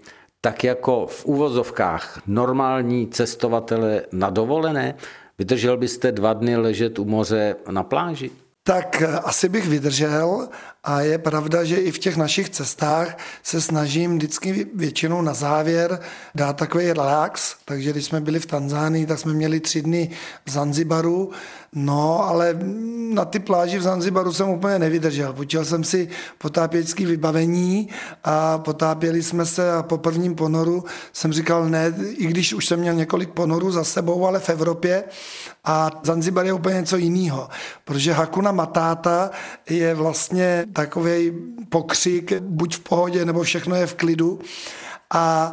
tak 0.40 0.64
jako 0.64 1.06
v 1.06 1.24
úvozovkách 1.24 2.22
normální 2.26 3.09
cestovatele 3.09 4.02
na 4.12 4.30
dovolené? 4.30 4.94
Vydržel 5.38 5.76
byste 5.76 6.12
dva 6.12 6.33
dny 6.33 6.56
ležet 6.56 6.98
u 6.98 7.04
moře 7.04 7.56
na 7.70 7.83
pláži? 7.83 8.30
Tak 8.62 9.02
asi 9.24 9.48
bych 9.48 9.68
vydržel, 9.68 10.48
a 10.84 11.00
je 11.00 11.18
pravda, 11.18 11.64
že 11.64 11.76
i 11.76 11.90
v 11.90 11.98
těch 11.98 12.16
našich 12.16 12.50
cestách 12.50 13.18
se 13.42 13.60
snažím 13.60 14.16
vždycky 14.16 14.66
většinou 14.74 15.22
na 15.22 15.34
závěr 15.34 16.00
dát 16.34 16.56
takový 16.56 16.92
relax. 16.92 17.56
Takže 17.64 17.90
když 17.90 18.04
jsme 18.04 18.20
byli 18.20 18.40
v 18.40 18.46
Tanzánii, 18.46 19.06
tak 19.06 19.18
jsme 19.18 19.32
měli 19.32 19.60
tři 19.60 19.82
dny 19.82 20.10
v 20.46 20.50
Zanzibaru. 20.50 21.30
No, 21.72 22.24
ale 22.28 22.58
na 23.14 23.24
ty 23.24 23.38
pláži 23.38 23.78
v 23.78 23.82
Zanzibaru 23.82 24.32
jsem 24.32 24.48
úplně 24.48 24.78
nevydržel. 24.78 25.32
Počítal 25.32 25.64
jsem 25.64 25.84
si 25.84 26.08
potápěčské 26.38 27.06
vybavení 27.06 27.88
a 28.24 28.58
potápěli 28.58 29.22
jsme 29.22 29.46
se 29.46 29.72
a 29.72 29.82
po 29.82 29.98
prvním 29.98 30.34
ponoru 30.34 30.84
jsem 31.12 31.32
říkal 31.32 31.68
ne, 31.68 31.94
i 32.16 32.26
když 32.26 32.54
už 32.54 32.66
jsem 32.66 32.80
měl 32.80 32.94
několik 32.94 33.30
ponorů 33.30 33.70
za 33.70 33.84
sebou, 33.84 34.26
ale 34.26 34.40
v 34.40 34.48
Evropě 34.48 35.04
a 35.64 35.90
Zanzibar 36.02 36.46
je 36.46 36.52
úplně 36.52 36.76
něco 36.76 36.96
jiného, 36.96 37.48
protože 37.84 38.12
Hakuna 38.12 38.52
Matata 38.52 39.30
je 39.70 39.94
vlastně 39.94 40.66
takový 40.72 41.33
pokřik, 41.68 42.33
buď 42.40 42.76
v 42.76 42.80
pohodě, 42.80 43.24
nebo 43.24 43.42
všechno 43.42 43.76
je 43.76 43.87
v 43.87 43.94
klidu. 43.94 44.40
A 45.11 45.52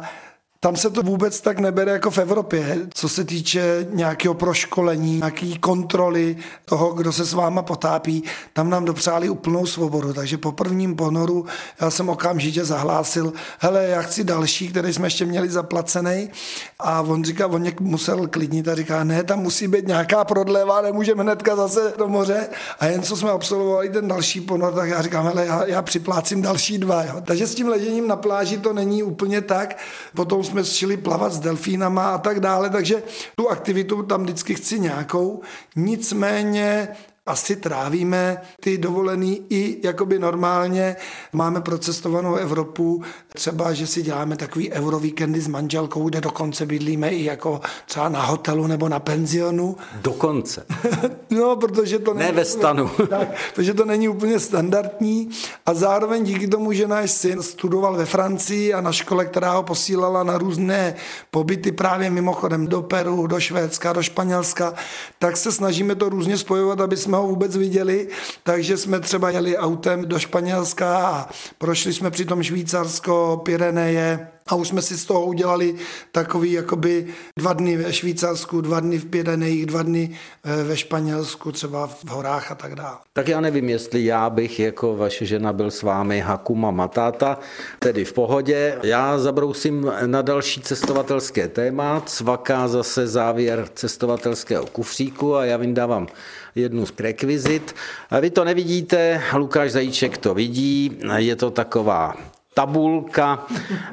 tam 0.60 0.76
se 0.76 0.90
to 0.90 1.02
vůbec 1.02 1.40
tak 1.40 1.58
nebere 1.58 1.92
jako 1.92 2.10
v 2.10 2.18
Evropě, 2.18 2.76
co 2.94 3.08
se 3.08 3.24
týče 3.24 3.86
nějakého 3.90 4.34
proškolení, 4.34 5.16
nějaký 5.16 5.58
kontroly 5.58 6.36
toho, 6.64 6.92
kdo 6.92 7.12
se 7.12 7.24
s 7.24 7.32
váma 7.32 7.62
potápí. 7.62 8.24
Tam 8.52 8.70
nám 8.70 8.84
dopřáli 8.84 9.28
úplnou 9.28 9.66
svobodu, 9.66 10.12
takže 10.12 10.38
po 10.38 10.52
prvním 10.52 10.96
ponoru 10.96 11.46
já 11.80 11.90
jsem 11.90 12.08
okamžitě 12.08 12.64
zahlásil, 12.64 13.32
hele, 13.58 13.84
já 13.84 14.02
chci 14.02 14.24
další, 14.24 14.68
který 14.68 14.92
jsme 14.92 15.06
ještě 15.06 15.24
měli 15.24 15.48
zaplacený. 15.48 16.30
A 16.78 17.00
on 17.00 17.24
říká, 17.24 17.46
on 17.46 17.60
mě 17.60 17.72
musel 17.80 18.26
klidnit 18.26 18.68
a 18.68 18.74
říká, 18.74 19.04
ne, 19.04 19.22
tam 19.24 19.38
musí 19.38 19.68
být 19.68 19.86
nějaká 19.86 20.24
prodleva, 20.24 20.82
nemůžeme 20.82 21.22
hnedka 21.22 21.56
zase 21.56 21.92
do 21.98 22.08
moře. 22.08 22.48
A 22.80 22.86
jen 22.86 23.02
co 23.02 23.16
jsme 23.16 23.30
absolvovali 23.30 23.88
ten 23.88 24.08
další 24.08 24.40
ponor, 24.40 24.74
tak 24.74 24.88
já 24.88 25.02
říkám, 25.02 25.26
hele, 25.26 25.46
já, 25.46 25.66
já 25.66 25.82
připlácím 25.82 26.42
další 26.42 26.78
dva. 26.78 27.04
Jo. 27.04 27.22
Takže 27.24 27.46
s 27.46 27.54
tím 27.54 27.68
ležením 27.68 28.08
na 28.08 28.16
pláži 28.16 28.58
to 28.58 28.72
není 28.72 29.02
úplně 29.02 29.40
tak. 29.40 29.78
Potom 30.14 30.47
jsme 30.48 30.64
šli 30.64 30.96
plavat 30.96 31.32
s 31.32 31.40
delfínama 31.40 32.14
a 32.14 32.18
tak 32.18 32.40
dále, 32.40 32.70
takže 32.70 33.02
tu 33.36 33.48
aktivitu 33.48 34.02
tam 34.02 34.22
vždycky 34.22 34.54
chci 34.54 34.80
nějakou. 34.80 35.40
Nicméně 35.76 36.88
asi 37.28 37.56
trávíme 37.56 38.40
ty 38.60 38.78
dovolený 38.78 39.42
i 39.50 39.86
jakoby 39.86 40.18
normálně. 40.18 40.96
Máme 41.32 41.60
procestovanou 41.60 42.34
Evropu, 42.34 43.02
třeba, 43.34 43.72
že 43.72 43.86
si 43.86 44.02
děláme 44.02 44.36
takový 44.36 44.72
eurovíkendy 44.72 45.40
s 45.40 45.48
manželkou, 45.48 46.08
kde 46.08 46.20
dokonce 46.20 46.66
bydlíme 46.66 47.10
i 47.10 47.24
jako 47.24 47.60
třeba 47.86 48.08
na 48.08 48.22
hotelu 48.22 48.66
nebo 48.66 48.88
na 48.88 49.00
penzionu. 49.00 49.76
Dokonce. 50.02 50.66
no, 51.30 51.56
protože 51.56 51.98
to 51.98 52.14
není... 52.14 52.26
Ne 52.26 52.32
ve 52.32 52.44
stanu. 52.44 52.90
tak, 53.08 53.28
protože 53.54 53.74
to 53.74 53.84
není 53.84 54.08
úplně 54.08 54.40
standardní 54.40 55.30
a 55.66 55.74
zároveň 55.74 56.24
díky 56.24 56.48
tomu, 56.48 56.72
že 56.72 56.88
náš 56.88 57.10
syn 57.10 57.42
studoval 57.42 57.94
ve 57.94 58.06
Francii 58.06 58.74
a 58.74 58.80
na 58.80 58.92
škole, 58.92 59.24
která 59.24 59.52
ho 59.52 59.62
posílala 59.62 60.22
na 60.22 60.38
různé 60.38 60.94
pobyty 61.30 61.72
právě 61.72 62.10
mimochodem 62.10 62.66
do 62.66 62.82
Peru, 62.82 63.26
do 63.26 63.40
Švédska, 63.40 63.92
do 63.92 64.02
Španělska, 64.02 64.74
tak 65.18 65.36
se 65.36 65.52
snažíme 65.52 65.94
to 65.94 66.08
různě 66.08 66.38
spojovat, 66.38 66.80
aby 66.80 66.96
jsme 66.96 67.17
ho 67.18 67.26
vůbec 67.26 67.56
viděli, 67.56 68.08
takže 68.42 68.76
jsme 68.76 69.00
třeba 69.00 69.30
jeli 69.30 69.56
autem 69.56 70.04
do 70.04 70.18
Španělska 70.18 70.98
a 70.98 71.28
prošli 71.58 71.92
jsme 71.92 72.10
přitom 72.10 72.42
Švýcarsko, 72.42 73.42
Pyreneje, 73.44 74.28
a 74.48 74.54
už 74.54 74.68
jsme 74.68 74.82
si 74.82 74.98
z 74.98 75.04
toho 75.04 75.24
udělali 75.24 75.74
takový 76.12 76.52
jakoby 76.52 77.06
dva 77.38 77.52
dny 77.52 77.76
ve 77.76 77.92
Švýcarsku, 77.92 78.60
dva 78.60 78.80
dny 78.80 78.98
v 78.98 79.04
Pyrenejích, 79.04 79.66
dva 79.66 79.82
dny 79.82 80.10
eh, 80.44 80.62
ve 80.62 80.76
Španělsku, 80.76 81.52
třeba 81.52 81.86
v 81.86 82.04
horách 82.08 82.52
a 82.52 82.54
tak 82.54 82.74
dále. 82.74 82.96
Tak 83.12 83.28
já 83.28 83.40
nevím, 83.40 83.68
jestli 83.68 84.04
já 84.04 84.30
bych 84.30 84.60
jako 84.60 84.96
vaše 84.96 85.26
žena 85.26 85.52
byl 85.52 85.70
s 85.70 85.82
vámi 85.82 86.20
Hakuma 86.20 86.70
Matata, 86.70 87.38
tedy 87.78 88.04
v 88.04 88.12
pohodě. 88.12 88.78
Já 88.82 89.18
zabrousím 89.18 89.92
na 90.06 90.22
další 90.22 90.60
cestovatelské 90.60 91.48
téma, 91.48 92.02
cvaká 92.06 92.68
zase 92.68 93.06
závěr 93.06 93.68
cestovatelského 93.74 94.66
kufříku 94.66 95.36
a 95.36 95.44
já 95.44 95.56
vyndávám 95.56 96.06
jednu 96.54 96.86
z 96.86 96.92
rekvizit. 96.98 97.74
Vy 98.20 98.30
to 98.30 98.44
nevidíte, 98.44 99.22
Lukáš 99.34 99.72
Zajíček 99.72 100.18
to 100.18 100.34
vidí, 100.34 100.98
je 101.16 101.36
to 101.36 101.50
taková 101.50 102.14
tabulka 102.58 103.46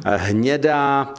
hnědá, 0.06 1.14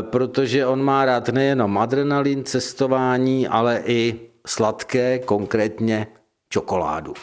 protože 0.00 0.66
on 0.66 0.82
má 0.82 1.04
rád 1.04 1.28
nejenom 1.28 1.78
adrenalin, 1.78 2.44
cestování, 2.44 3.48
ale 3.48 3.82
i 3.86 4.20
sladké, 4.46 5.18
konkrétně 5.18 6.06
čokoládu. 6.48 7.14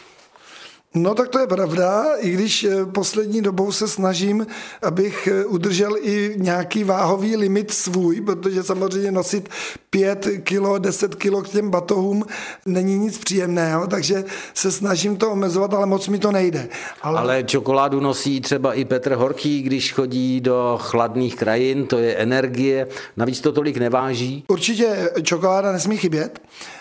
No 0.94 1.14
tak 1.14 1.28
to 1.28 1.38
je 1.38 1.46
pravda, 1.46 2.04
i 2.18 2.30
když 2.30 2.64
eh, 2.64 2.86
poslední 2.86 3.42
dobou 3.42 3.72
se 3.72 3.88
snažím, 3.88 4.46
abych 4.82 5.26
eh, 5.26 5.44
udržel 5.44 5.96
i 6.00 6.34
nějaký 6.36 6.84
váhový 6.84 7.36
limit 7.36 7.70
svůj, 7.70 8.20
protože 8.20 8.62
samozřejmě 8.62 9.12
nosit 9.12 9.48
5 9.90 10.28
kilo, 10.42 10.78
10 10.78 11.14
kilo 11.14 11.42
k 11.42 11.48
těm 11.48 11.70
batohům 11.70 12.24
není 12.66 12.98
nic 12.98 13.18
příjemného, 13.18 13.86
takže 13.86 14.24
se 14.54 14.72
snažím 14.72 15.16
to 15.16 15.30
omezovat, 15.30 15.74
ale 15.74 15.86
moc 15.86 16.08
mi 16.08 16.18
to 16.18 16.32
nejde. 16.32 16.68
Ale, 17.02 17.20
ale 17.20 17.44
čokoládu 17.44 18.00
nosí 18.00 18.40
třeba 18.40 18.74
i 18.74 18.84
Petr 18.84 19.12
Horký, 19.12 19.62
když 19.62 19.92
chodí 19.92 20.40
do 20.40 20.78
chladných 20.82 21.36
krajin, 21.36 21.86
to 21.86 21.98
je 21.98 22.14
energie, 22.14 22.88
navíc 23.16 23.40
to 23.40 23.52
tolik 23.52 23.76
neváží. 23.76 24.44
Určitě 24.48 25.10
čokoláda 25.22 25.72
nesmí 25.72 25.96
chybět. 25.96 26.40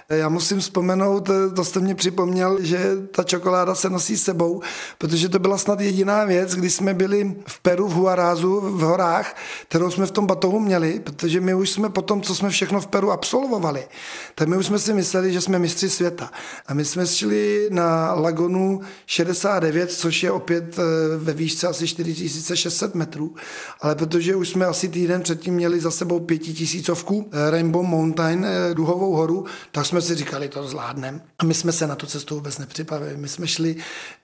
Já 0.09 0.29
musím 0.29 0.59
vzpomenout, 0.59 1.29
to 1.55 1.65
jste 1.65 1.79
mě 1.79 1.95
připomněl, 1.95 2.57
že 2.61 2.79
ta 3.11 3.23
čokoláda 3.23 3.75
se 3.75 3.89
nosí 3.89 4.17
sebou, 4.17 4.61
protože 4.97 5.29
to 5.29 5.39
byla 5.39 5.57
snad 5.57 5.79
jediná 5.79 6.25
věc, 6.25 6.55
kdy 6.55 6.69
jsme 6.69 6.93
byli 6.93 7.35
v 7.47 7.59
Peru, 7.59 7.87
v 7.87 7.93
Huarázu, 7.93 8.59
v 8.59 8.79
horách, 8.79 9.35
kterou 9.67 9.91
jsme 9.91 10.05
v 10.05 10.11
tom 10.11 10.27
batohu 10.27 10.59
měli, 10.59 10.99
protože 10.99 11.41
my 11.41 11.53
už 11.53 11.69
jsme 11.69 11.89
po 11.89 12.01
tom, 12.01 12.21
co 12.21 12.35
jsme 12.35 12.49
všechno 12.49 12.81
v 12.81 12.87
Peru 12.87 12.98
absolvovali, 13.07 13.87
tak 14.35 14.47
my 14.47 14.57
už 14.57 14.65
jsme 14.65 14.79
si 14.79 14.93
mysleli, 14.93 15.33
že 15.33 15.41
jsme 15.41 15.59
mistři 15.59 15.89
světa. 15.89 16.31
A 16.67 16.73
my 16.73 16.85
jsme 16.85 17.07
šli 17.07 17.69
na 17.71 18.13
lagonu 18.13 18.81
69, 19.05 19.91
což 19.91 20.23
je 20.23 20.31
opět 20.31 20.79
eh, 20.79 20.83
ve 21.17 21.33
výšce 21.33 21.67
asi 21.67 21.87
4600 21.87 22.95
metrů, 22.95 23.35
ale 23.81 23.95
protože 23.95 24.35
už 24.35 24.49
jsme 24.49 24.65
asi 24.65 24.89
týden 24.89 25.21
předtím 25.21 25.53
měli 25.53 25.79
za 25.79 25.91
sebou 25.91 26.19
pětitisícovku 26.19 27.29
eh, 27.31 27.51
Rainbow 27.51 27.85
Mountain, 27.85 28.45
eh, 28.45 28.73
duhovou 28.73 29.13
horu, 29.13 29.45
tak 29.71 29.85
jsme 29.85 30.01
si 30.01 30.15
říkali, 30.15 30.49
to 30.49 30.67
zvládneme. 30.67 31.21
A 31.39 31.45
my 31.45 31.53
jsme 31.53 31.71
se 31.71 31.87
na 31.87 31.95
tu 31.95 32.05
cestu 32.05 32.35
vůbec 32.35 32.57
nepřipravili. 32.57 33.17
My 33.17 33.27
jsme 33.27 33.47
šli, 33.47 33.75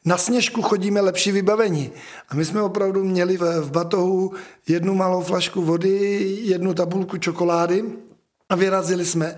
na 0.06 0.18
sněžku 0.18 0.62
chodíme 0.62 1.02
lepší 1.02 1.32
vybavení. 1.32 1.92
A 2.30 2.36
my 2.36 2.46
jsme 2.46 2.62
opravdu 2.62 3.04
měli 3.04 3.38
v 3.38 3.72
batohu 3.72 4.34
jednu 4.68 4.96
malou 4.96 5.22
flašku 5.22 5.62
vody, 5.62 6.26
jednu 6.42 6.74
tabulku 6.74 7.18
čokolády 7.18 7.84
a 8.50 8.56
vyrazili 8.56 9.06
jsme. 9.06 9.36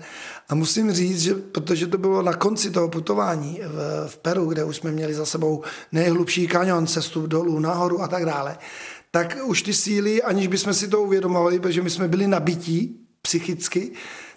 A 0.48 0.54
musím 0.54 0.92
říct, 0.92 1.20
že 1.20 1.34
protože 1.34 1.86
to 1.86 1.98
bylo 1.98 2.22
na 2.22 2.32
konci 2.32 2.70
toho 2.70 2.88
putování 2.88 3.60
v, 3.64 4.08
v 4.08 4.18
Peru, 4.18 4.46
kde 4.46 4.64
už 4.64 4.76
jsme 4.76 4.90
měli 4.92 5.14
za 5.14 5.26
sebou 5.26 5.62
nejhlubší 5.92 6.48
kanion, 6.48 6.86
cestu 6.86 7.26
dolů, 7.26 7.58
nahoru 7.58 8.02
a 8.02 8.08
tak 8.08 8.24
dále, 8.24 8.58
tak 9.10 9.36
už 9.44 9.62
ty 9.62 9.74
síly, 9.74 10.22
aniž 10.22 10.46
bychom 10.46 10.74
si 10.74 10.88
to 10.88 11.02
uvědomovali, 11.02 11.60
protože 11.60 11.82
my 11.82 11.90
jsme 11.90 12.08
byli 12.08 12.26
nabití 12.26 13.00
psychicky, 13.22 13.92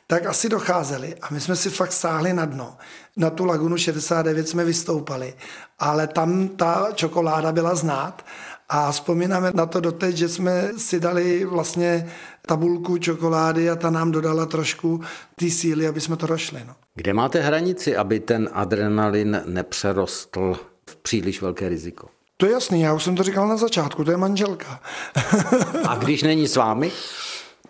tak 0.07 0.25
asi 0.25 0.49
docházeli 0.49 1.15
a 1.21 1.27
my 1.31 1.41
jsme 1.41 1.55
si 1.55 1.69
fakt 1.69 1.93
sáhli 1.93 2.33
na 2.33 2.45
dno. 2.45 2.77
Na 3.17 3.29
tu 3.29 3.45
lagunu 3.45 3.77
69 3.77 4.49
jsme 4.49 4.65
vystoupali, 4.65 5.33
ale 5.79 6.07
tam 6.07 6.47
ta 6.47 6.87
čokoláda 6.93 7.51
byla 7.51 7.75
znát 7.75 8.25
a 8.69 8.91
vzpomínáme 8.91 9.51
na 9.53 9.65
to 9.65 9.79
doteď, 9.79 10.15
že 10.15 10.29
jsme 10.29 10.71
si 10.77 10.99
dali 10.99 11.45
vlastně 11.45 12.11
tabulku 12.45 12.97
čokolády 12.97 13.69
a 13.69 13.75
ta 13.75 13.89
nám 13.89 14.11
dodala 14.11 14.45
trošku 14.45 15.01
ty 15.35 15.51
síly, 15.51 15.87
aby 15.87 16.01
jsme 16.01 16.17
to 16.17 16.27
došli. 16.27 16.61
No. 16.67 16.75
Kde 16.95 17.13
máte 17.13 17.41
hranici, 17.41 17.97
aby 17.97 18.19
ten 18.19 18.49
adrenalin 18.53 19.41
nepřerostl 19.45 20.53
v 20.89 20.95
příliš 20.95 21.41
velké 21.41 21.69
riziko? 21.69 22.07
To 22.37 22.45
je 22.45 22.51
jasný, 22.51 22.81
já 22.81 22.93
už 22.93 23.03
jsem 23.03 23.15
to 23.15 23.23
říkal 23.23 23.47
na 23.47 23.57
začátku, 23.57 24.03
to 24.03 24.11
je 24.11 24.17
manželka. 24.17 24.79
a 25.87 25.95
když 25.95 26.23
není 26.23 26.47
s 26.47 26.55
vámi? 26.55 26.91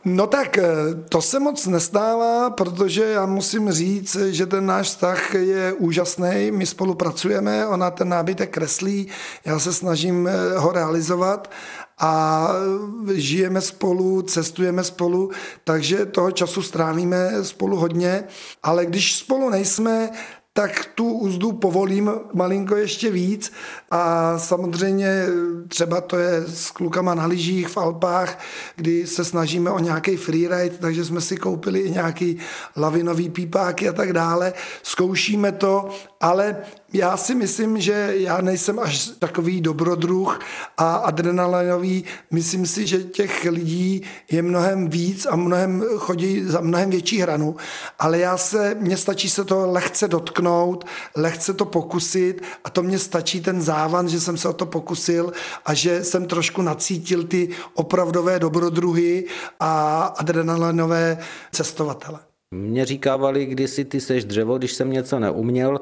No 0.06 0.28
tak 0.28 0.58
eh, 0.58 0.66
to 1.10 1.22
se 1.22 1.40
moc 1.40 1.68
nestává, 1.68 2.50
protože 2.50 3.04
já 3.04 3.26
musím 3.26 3.72
říct, 3.72 4.16
že 4.16 4.46
ten 4.46 4.66
náš 4.66 4.88
vztah 4.88 5.34
je 5.34 5.74
úžasný. 5.74 6.52
My 6.52 6.66
spolupracujeme, 6.66 7.68
ona 7.68 7.92
ten 7.92 8.10
nábytek 8.10 8.50
kreslí, 8.50 9.08
já 9.46 9.60
se 9.60 9.74
snažím 9.74 10.28
eh, 10.28 10.58
ho 10.58 10.72
realizovat 10.72 11.52
a 12.02 12.48
žijeme 13.14 13.62
spolu, 13.62 14.22
cestujeme 14.22 14.84
spolu, 14.84 15.32
takže 15.64 16.06
toho 16.06 16.32
času 16.32 16.62
strávíme 16.62 17.32
spolu 17.42 17.78
hodně, 17.78 18.24
ale 18.64 18.86
když 18.86 19.16
spolu 19.16 19.50
nejsme, 19.50 20.10
tak 20.54 20.86
tu 20.96 21.14
úzdu 21.14 21.52
povolím 21.52 22.12
malinko 22.34 22.76
ještě 22.76 23.12
víc 23.12 23.52
a 23.92 24.38
samozřejmě 24.40 25.26
třeba 25.68 26.02
to 26.02 26.18
je 26.18 26.44
s 26.48 26.72
klukama 26.72 27.16
na 27.16 27.26
lyžích 27.26 27.68
v 27.68 27.78
Alpách, 27.78 28.40
kdy 28.76 29.08
se 29.08 29.26
snažíme 29.26 29.72
o 29.72 29.80
nějaký 29.80 30.18
freeride, 30.18 30.78
takže 30.80 31.06
jsme 31.06 31.22
si 31.22 31.38
koupili 31.38 31.80
i 31.80 31.92
nějaký 31.92 32.38
lavinový 32.78 33.30
pípáky 33.30 33.90
a 33.90 33.94
tak 33.94 34.14
dále. 34.14 34.54
Zkoušíme 34.84 35.52
to, 35.52 35.90
ale 36.22 36.58
já 36.94 37.18
si 37.18 37.36
myslím, 37.36 37.82
že 37.82 38.14
já 38.14 38.42
nejsem 38.42 38.80
až 38.80 39.12
takový 39.20 39.62
dobrodruh 39.62 40.40
a 40.78 40.96
adrenalinový. 40.96 42.04
Myslím 42.32 42.66
si, 42.66 42.88
že 42.88 43.04
těch 43.04 43.44
lidí 43.46 44.02
je 44.32 44.42
mnohem 44.42 44.90
víc 44.90 45.26
a 45.26 45.36
mnohem 45.36 45.84
chodí 45.98 46.44
za 46.44 46.62
mnohem 46.62 46.90
větší 46.90 47.22
hranu, 47.22 47.56
ale 48.00 48.20
já 48.20 48.38
se, 48.38 48.76
mně 48.80 48.98
stačí 48.98 49.30
se 49.30 49.46
to 49.46 49.72
lehce 49.72 50.08
dotknout, 50.08 50.86
lehce 51.16 51.54
to 51.54 51.66
pokusit 51.66 52.42
a 52.64 52.70
to 52.70 52.84
mě 52.84 53.00
stačí 53.00 53.42
ten 53.42 53.62
závan, 53.62 54.10
že 54.10 54.20
jsem 54.20 54.38
se 54.38 54.50
o 54.50 54.54
to 54.54 54.66
pokusil 54.66 55.34
a 55.66 55.74
že 55.74 56.04
jsem 56.04 56.26
trošku 56.26 56.62
nacítil 56.62 57.24
ty 57.24 57.50
opravdové 57.74 58.40
dobrodruhy 58.40 59.26
a 59.60 60.04
adrenalinové 60.04 61.18
cestovatele. 61.52 62.31
Mě 62.56 62.86
říkávali 62.86 63.46
kdysi, 63.46 63.86
ty 63.86 64.02
seš 64.02 64.26
dřevo, 64.26 64.58
když 64.58 64.74
jsem 64.74 64.92
něco 64.92 65.20
neuměl, 65.20 65.80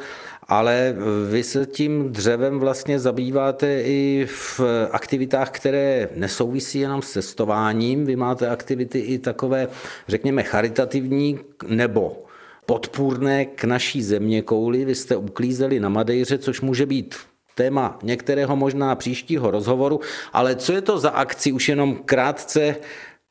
ale 0.47 0.95
vy 1.29 1.43
se 1.43 1.65
tím 1.65 2.11
dřevem 2.11 2.59
vlastně 2.59 2.99
zabýváte 2.99 3.81
i 3.81 4.27
v 4.29 4.61
aktivitách, 4.91 5.49
které 5.49 6.09
nesouvisí 6.15 6.79
jenom 6.79 7.01
s 7.01 7.11
cestováním. 7.11 8.05
Vy 8.05 8.15
máte 8.15 8.49
aktivity 8.49 8.99
i 8.99 9.19
takové, 9.19 9.67
řekněme, 10.07 10.43
charitativní 10.43 11.39
nebo 11.67 12.25
podpůrné 12.65 13.45
k 13.45 13.63
naší 13.63 14.03
země 14.03 14.41
kouli. 14.41 14.85
Vy 14.85 14.95
jste 14.95 15.15
uklízeli 15.15 15.79
na 15.79 15.89
Madejře, 15.89 16.37
což 16.37 16.61
může 16.61 16.85
být 16.85 17.15
téma 17.55 17.99
některého 18.03 18.55
možná 18.55 18.95
příštího 18.95 19.51
rozhovoru, 19.51 19.99
ale 20.33 20.55
co 20.55 20.73
je 20.73 20.81
to 20.81 20.99
za 20.99 21.09
akci, 21.09 21.51
už 21.51 21.69
jenom 21.69 21.95
krátce, 21.95 22.75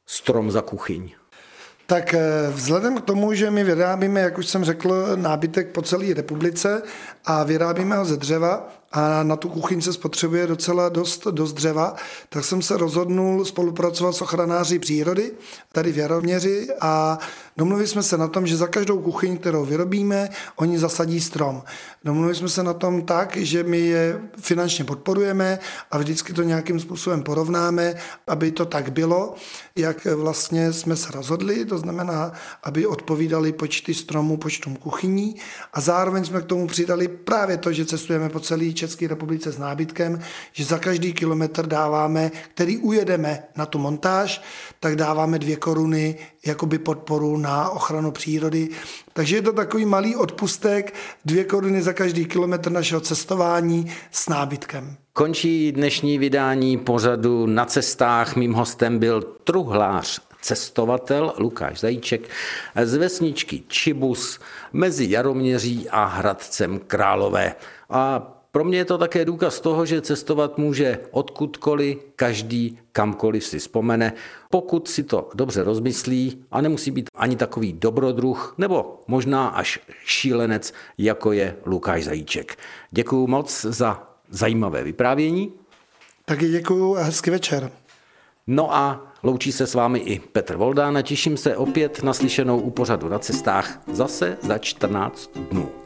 strom 0.06 0.50
za 0.50 0.62
kuchyň? 0.62 1.10
Tak 1.90 2.14
eh, 2.14 2.20
vzhledem 2.50 2.98
k 2.98 3.04
tomu, 3.04 3.34
že 3.34 3.50
my 3.50 3.64
vyrábíme, 3.64 4.20
jak 4.20 4.38
už 4.38 4.46
jsem 4.46 4.64
řekl, 4.64 5.16
nábytek 5.16 5.68
po 5.68 5.82
celé 5.82 6.14
republice 6.14 6.82
a 7.24 7.44
vyrábíme 7.44 7.96
ho 7.96 8.04
ze 8.04 8.16
dřeva, 8.16 8.68
a 8.92 9.22
na 9.22 9.36
tu 9.36 9.48
kuchyň 9.48 9.80
se 9.80 9.92
spotřebuje 9.92 10.46
docela 10.46 10.88
dost, 10.88 11.26
dost 11.26 11.52
dřeva, 11.52 11.96
tak 12.28 12.44
jsem 12.44 12.62
se 12.62 12.76
rozhodnul 12.76 13.44
spolupracovat 13.44 14.12
s 14.12 14.22
ochranáři 14.22 14.78
přírody 14.78 15.32
tady 15.72 15.92
v 15.92 15.98
Jaroměři 15.98 16.68
a 16.80 17.18
domluvili 17.56 17.88
jsme 17.88 18.02
se 18.02 18.16
na 18.16 18.28
tom, 18.28 18.46
že 18.46 18.56
za 18.56 18.66
každou 18.66 18.98
kuchyň, 18.98 19.36
kterou 19.36 19.64
vyrobíme, 19.64 20.28
oni 20.56 20.78
zasadí 20.78 21.20
strom. 21.20 21.62
Domluvili 22.04 22.34
jsme 22.34 22.48
se 22.48 22.62
na 22.62 22.74
tom 22.74 23.02
tak, 23.02 23.36
že 23.36 23.62
my 23.62 23.78
je 23.78 24.20
finančně 24.40 24.84
podporujeme 24.84 25.58
a 25.90 25.98
vždycky 25.98 26.32
to 26.32 26.42
nějakým 26.42 26.80
způsobem 26.80 27.22
porovnáme, 27.22 27.94
aby 28.26 28.50
to 28.52 28.64
tak 28.64 28.92
bylo, 28.92 29.34
jak 29.76 30.04
vlastně 30.04 30.72
jsme 30.72 30.96
se 30.96 31.12
rozhodli, 31.12 31.64
to 31.64 31.78
znamená, 31.78 32.32
aby 32.62 32.86
odpovídali 32.86 33.52
počty 33.52 33.94
stromů 33.94 34.36
počtům 34.36 34.76
kuchyní 34.76 35.36
a 35.72 35.80
zároveň 35.80 36.24
jsme 36.24 36.40
k 36.40 36.46
tomu 36.46 36.66
přidali 36.66 37.08
právě 37.08 37.56
to, 37.56 37.72
že 37.72 37.86
cestujeme 37.86 38.28
po 38.28 38.40
celý 38.40 38.74
České 38.78 39.08
republice 39.08 39.52
s 39.52 39.58
nábytkem, 39.58 40.20
že 40.52 40.64
za 40.64 40.78
každý 40.78 41.12
kilometr 41.12 41.66
dáváme, 41.66 42.30
který 42.54 42.78
ujedeme 42.78 43.42
na 43.56 43.66
tu 43.66 43.78
montáž, 43.78 44.42
tak 44.80 44.96
dáváme 44.96 45.38
dvě 45.38 45.56
koruny 45.56 46.18
jakoby 46.46 46.78
podporu 46.78 47.36
na 47.36 47.70
ochranu 47.70 48.10
přírody. 48.10 48.68
Takže 49.12 49.36
je 49.36 49.42
to 49.42 49.52
takový 49.52 49.84
malý 49.84 50.16
odpustek, 50.16 50.94
dvě 51.24 51.44
koruny 51.44 51.82
za 51.82 51.92
každý 51.92 52.24
kilometr 52.24 52.70
našeho 52.70 53.00
cestování 53.00 53.92
s 54.10 54.28
nábytkem. 54.28 54.96
Končí 55.12 55.72
dnešní 55.72 56.18
vydání 56.18 56.78
pořadu 56.78 57.46
na 57.46 57.64
cestách. 57.64 58.36
Mým 58.36 58.52
hostem 58.52 58.98
byl 58.98 59.22
truhlář 59.44 60.20
cestovatel 60.42 61.34
Lukáš 61.38 61.80
Zajíček 61.80 62.28
z 62.84 62.94
vesničky 62.94 63.62
Čibus 63.68 64.40
mezi 64.72 65.06
Jaroměří 65.10 65.88
a 65.90 66.04
Hradcem 66.04 66.78
Králové. 66.78 67.54
A 67.90 68.32
pro 68.58 68.64
mě 68.64 68.78
je 68.78 68.84
to 68.84 68.98
také 68.98 69.24
důkaz 69.24 69.60
toho, 69.60 69.86
že 69.86 70.00
cestovat 70.00 70.58
může 70.58 70.98
odkudkoliv, 71.10 71.98
každý 72.16 72.78
kamkoliv 72.92 73.44
si 73.44 73.58
vzpomene, 73.58 74.12
pokud 74.50 74.88
si 74.88 75.02
to 75.02 75.30
dobře 75.34 75.62
rozmyslí 75.62 76.44
a 76.50 76.60
nemusí 76.60 76.90
být 76.90 77.10
ani 77.14 77.36
takový 77.36 77.72
dobrodruh 77.72 78.54
nebo 78.58 79.02
možná 79.06 79.48
až 79.48 79.78
šílenec, 80.04 80.72
jako 80.98 81.32
je 81.32 81.56
Lukáš 81.66 82.04
Zajíček. 82.04 82.58
Děkuji 82.90 83.26
moc 83.26 83.60
za 83.64 84.02
zajímavé 84.30 84.82
vyprávění. 84.82 85.52
Taky 86.24 86.48
děkuji 86.48 86.96
a 86.96 87.02
hezký 87.02 87.30
večer. 87.30 87.70
No 88.46 88.74
a 88.74 89.12
loučí 89.22 89.52
se 89.52 89.66
s 89.66 89.74
vámi 89.74 89.98
i 89.98 90.18
Petr 90.18 90.56
Voldán 90.56 90.96
a 90.96 91.02
těším 91.02 91.36
se 91.36 91.56
opět 91.56 92.02
naslyšenou 92.02 92.60
u 92.60 92.70
pořadu 92.70 93.08
na 93.08 93.18
cestách 93.18 93.80
zase 93.92 94.36
za 94.42 94.58
14 94.58 95.30
dnů. 95.50 95.78